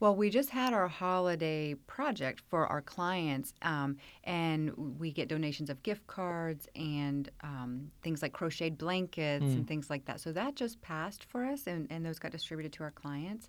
Well, 0.00 0.16
we 0.16 0.30
just 0.30 0.50
had 0.50 0.72
our 0.74 0.88
holiday 0.88 1.74
project 1.86 2.42
for 2.48 2.66
our 2.66 2.82
clients, 2.82 3.54
um, 3.62 3.98
and 4.24 4.72
we 4.98 5.12
get 5.12 5.28
donations 5.28 5.70
of 5.70 5.80
gift 5.84 6.04
cards 6.08 6.66
and 6.74 7.30
um, 7.42 7.92
things 8.02 8.20
like 8.20 8.32
crocheted 8.32 8.76
blankets 8.78 9.44
and 9.44 9.66
things 9.68 9.90
like 9.90 10.04
that. 10.06 10.18
So 10.20 10.32
that 10.32 10.56
just 10.56 10.82
passed 10.82 11.22
for 11.24 11.44
us, 11.44 11.68
and, 11.68 11.86
and 11.88 12.04
those 12.04 12.18
got 12.18 12.32
distributed 12.32 12.72
to 12.74 12.82
our 12.82 12.90
clients. 12.90 13.48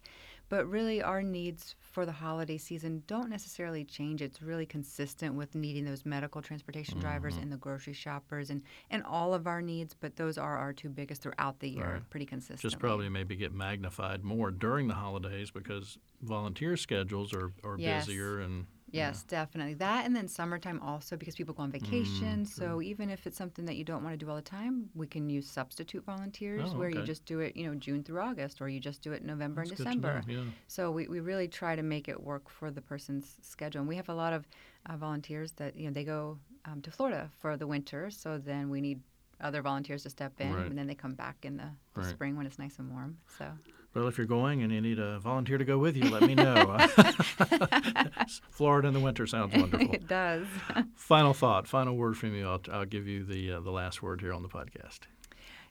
But 0.50 0.68
really, 0.70 1.02
our 1.02 1.24
needs 1.24 1.76
for 1.80 2.06
the 2.06 2.12
holiday 2.12 2.58
season 2.58 3.02
don't 3.08 3.30
necessarily 3.30 3.84
change. 3.84 4.22
It's 4.22 4.42
really 4.42 4.66
consistent 4.66 5.34
with 5.36 5.56
needing 5.56 5.84
those 5.86 6.06
medical 6.06 6.42
transportation 6.42 7.00
drivers 7.00 7.34
Mm-hmm. 7.36 7.44
and 7.44 7.52
the 7.52 7.58
grocery 7.58 7.94
shoppers 7.94 8.50
and, 8.50 8.62
and 8.92 9.04
all 9.04 9.34
of 9.34 9.48
our 9.48 9.62
needs. 9.62 9.96
But 10.00 10.16
those 10.16 10.38
are 10.38 10.58
our 10.58 10.74
two 10.74 10.90
biggest 10.90 11.22
throughout 11.24 11.60
the 11.60 11.70
year, 11.70 11.94
Right. 11.94 12.10
pretty 12.10 12.26
consistent. 12.28 12.60
Just 12.62 12.78
probably 12.80 13.10
maybe 13.10 13.36
get 13.36 13.54
magnified 13.54 14.24
more 14.24 14.52
during 14.52 14.88
the 14.88 14.94
holidays 14.96 15.50
because 15.50 15.98
volunteer 16.22 16.78
schedules 16.78 17.34
are, 17.34 17.52
are 17.64 17.78
Yes. 17.80 18.06
busier 18.06 18.40
and 18.40 18.68
Yes, 18.94 19.24
definitely. 19.24 19.74
That 19.76 20.06
and 20.06 20.16
then 20.16 20.28
summertime 20.28 20.80
also 20.82 21.18
because 21.18 21.36
people 21.36 21.54
go 21.56 21.64
on 21.64 21.72
vacation. 21.72 22.44
Mm, 22.44 22.48
so 22.48 22.82
even 22.82 23.10
if 23.10 23.26
it's 23.26 23.38
something 23.38 23.66
that 23.66 23.76
you 23.76 23.84
don't 23.84 24.04
want 24.04 24.14
to 24.18 24.24
do 24.24 24.30
all 24.30 24.36
the 24.36 24.42
time, 24.42 24.90
we 24.94 25.08
can 25.08 25.30
use 25.30 25.50
substitute 25.50 26.06
volunteers 26.06 26.70
Oh, 26.74 26.78
where 26.78 26.90
you 26.90 27.02
just 27.02 27.26
do 27.26 27.40
it, 27.40 27.56
you 27.58 27.66
know, 27.68 27.74
June 27.76 28.04
through 28.04 28.22
August 28.22 28.62
or 28.62 28.70
you 28.70 28.80
just 28.80 29.02
do 29.02 29.12
it 29.12 29.26
November 29.26 29.62
That's 29.66 29.72
and 29.72 29.80
know, 29.80 29.86
December. 29.86 30.24
yeah. 30.28 30.44
So 30.68 30.92
we, 30.92 31.08
we 31.08 31.20
really 31.22 31.48
try 31.48 31.76
to 31.76 31.82
make 31.84 32.08
it 32.08 32.22
work 32.22 32.50
for 32.50 32.70
the 32.70 32.82
person's 32.82 33.36
schedule. 33.42 33.80
And 33.82 33.90
we 33.90 33.96
have 33.96 34.10
a 34.10 34.14
lot 34.14 34.32
of 34.34 34.48
uh, 34.88 34.96
volunteers 34.96 35.52
that, 35.54 35.76
you 35.76 35.88
know, 35.88 35.94
they 35.94 36.04
go 36.04 36.38
um, 36.66 36.82
to 36.84 36.92
Florida 36.92 37.30
for 37.40 37.58
the 37.58 37.66
winter. 37.68 38.12
So 38.12 38.38
then 38.38 38.70
we 38.70 38.80
need 38.80 39.02
other 39.42 39.64
volunteers 39.64 40.04
to 40.04 40.10
step 40.12 40.40
in 40.40 40.54
Right. 40.54 40.68
and 40.68 40.78
then 40.78 40.86
they 40.88 40.96
come 40.96 41.16
back 41.16 41.38
in 41.44 41.58
the, 41.58 41.70
the 41.96 42.02
Right. 42.02 42.10
spring 42.10 42.38
when 42.38 42.46
it's 42.46 42.60
nice 42.60 42.78
and 42.80 42.92
warm. 42.92 43.18
So 43.40 43.46
Well, 43.94 44.08
if 44.08 44.18
you're 44.18 44.26
going 44.26 44.64
and 44.64 44.72
you 44.72 44.82
need 44.82 44.98
a 45.00 45.20
volunteer 45.20 45.58
to 45.58 45.66
go 45.66 45.78
with 45.78 45.96
you, 45.96 46.10
let 46.10 46.24
me 46.24 46.34
know. 46.34 46.78
Florida 48.50 48.88
in 48.88 48.94
the 48.94 49.00
winter 49.00 49.28
sounds 49.28 49.56
wonderful. 49.56 49.90
it 49.94 50.08
does. 50.08 50.48
final 50.96 51.34
thought, 51.34 51.68
final 51.68 51.96
word 51.96 52.18
from 52.18 52.34
you. 52.34 52.48
I'll, 52.48 52.62
I'll 52.72 52.86
give 52.86 53.08
you 53.08 53.24
the 53.24 53.54
uh, 53.54 53.60
the 53.60 53.72
last 53.72 54.02
word 54.02 54.22
here 54.22 54.34
on 54.34 54.42
the 54.42 54.50
podcast. 54.50 55.02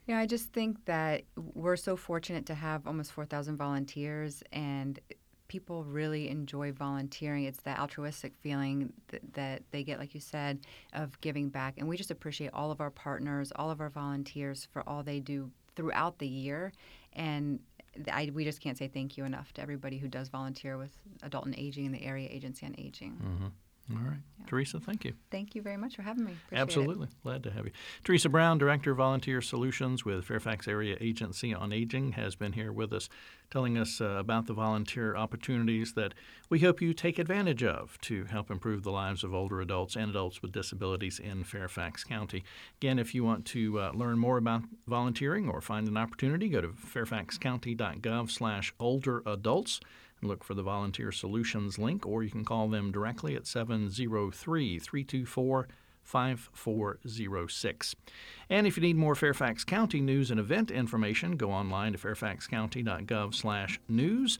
Yeah, 0.07 0.19
I 0.19 0.27
just 0.27 0.53
think 0.53 0.85
that 0.87 1.23
we're 1.37 1.77
so 1.77 1.97
fortunate 1.97 2.47
to 2.47 2.55
have 2.55 2.89
almost 2.89 3.13
4,000 3.13 3.57
volunteers, 3.57 4.43
and 4.53 4.99
people 5.47 5.85
really 5.85 6.29
enjoy 6.29 6.73
volunteering. 6.73 7.45
It's 7.45 7.61
that 7.61 7.79
altruistic 7.79 8.33
feeling 8.41 8.93
that, 9.09 9.35
that 9.35 9.63
they 9.71 9.85
get, 9.85 10.01
like 10.01 10.15
you 10.15 10.21
said, 10.21 10.61
of 10.93 11.21
giving 11.21 11.51
back. 11.51 11.75
And 11.79 11.87
we 11.87 11.97
just 11.97 12.11
appreciate 12.11 12.51
all 12.53 12.71
of 12.71 12.81
our 12.81 12.91
partners, 12.91 13.53
all 13.55 13.71
of 13.71 13.81
our 13.81 13.91
volunteers 13.91 14.67
for 14.73 14.83
all 14.89 15.03
they 15.03 15.21
do 15.21 15.51
throughout 15.77 16.19
the 16.19 16.27
year. 16.27 16.73
And 17.13 17.61
I, 18.11 18.31
we 18.33 18.45
just 18.45 18.61
can't 18.61 18.79
say 18.79 18.89
thank 18.89 19.17
you 19.17 19.25
enough 19.25 19.53
to 19.55 19.63
everybody 19.63 19.99
who 19.99 20.09
does 20.09 20.29
volunteer 20.29 20.79
with 20.79 20.93
Adult 21.23 21.47
and 21.47 21.55
Aging 21.59 21.87
and 21.87 21.95
the 21.95 22.05
Area 22.05 22.29
Agency 22.31 22.67
on 22.67 22.75
Aging. 22.79 23.13
Mm-hmm. 23.13 23.47
All 23.91 23.99
right, 23.99 24.21
Theresa, 24.47 24.81
thank 24.81 25.05
you. 25.05 25.13
Thank 25.31 25.55
you 25.55 25.61
very 25.61 25.77
much 25.77 25.97
for 25.97 26.03
having 26.03 26.25
me. 26.25 26.33
Appreciate 26.47 26.59
it. 26.59 26.63
Absolutely. 26.63 27.09
Glad 27.23 27.43
to 27.43 27.51
have 27.51 27.67
you. 27.67 27.73
Theresa 28.05 28.29
Brown, 28.29 28.57
Director 28.57 28.93
of 28.93 28.97
Volunteer 28.99 29.43
Solutions 29.43 30.05
with 30.05 30.25
Fairfax 30.25 30.69
Area 30.69 30.97
Agency 31.01 31.53
on 31.53 31.73
Aging, 31.73 32.13
has 32.13 32.35
been 32.37 32.53
here 32.53 32.73
with 32.73 32.93
us 32.93 33.09
telling 33.51 33.77
us 33.77 34.01
uh, 34.01 34.05
about 34.05 34.47
the 34.47 34.55
volunteer 34.55 35.15
opportunities 35.15 35.93
that 35.93 36.15
we 36.49 36.61
hope 36.61 36.81
you 36.81 36.95
take 36.95 37.19
advantage 37.19 37.63
of 37.63 38.01
to 38.01 38.25
help 38.25 38.51
improve 38.51 38.83
the 38.83 38.91
lives 38.91 39.25
of 39.25 39.35
older 39.35 39.61
adults 39.61 39.95
and 39.95 40.11
adults 40.11 40.41
with 40.41 40.53
disabilities 40.53 41.19
in 41.19 41.45
Fairfax 41.45 42.03
County. 42.03 42.45
Again, 42.81 42.99
if 42.99 43.15
you 43.15 43.25
want 43.25 43.45
to 43.47 43.79
uh, 43.79 43.93
learn 43.93 44.19
more 44.19 44.39
about 44.39 44.63
volunteering 44.87 45.51
or 45.51 45.61
find 45.61 45.87
an 45.87 45.99
opportunity, 45.99 46.49
go 46.49 46.63
to 46.63 46.69
fairfaxcounty.gov 46.69 48.31
slash 48.31 48.73
older 48.81 49.23
adults 49.27 49.81
look 50.23 50.45
for 50.45 50.55
the 50.55 50.63
Volunteer 50.63 51.13
Solutions 51.13 51.79
link, 51.79 52.07
or 52.07 52.23
you 52.23 52.31
can 52.31 52.45
call 52.45 52.69
them 52.69 52.93
directly 52.93 53.35
at 53.37 53.47
703 53.47 54.79
324 54.79 55.69
5406. 56.03 57.95
And 58.51 58.67
if 58.67 58.77
you 58.77 58.83
need 58.83 58.97
more 58.97 59.15
Fairfax 59.15 59.63
County 59.65 60.01
news 60.01 60.31
and 60.31 60.41
event 60.41 60.71
information, 60.71 61.37
go 61.37 61.53
online 61.53 61.93
to 61.93 61.99
fairfaxcounty.gov/news 61.99 64.39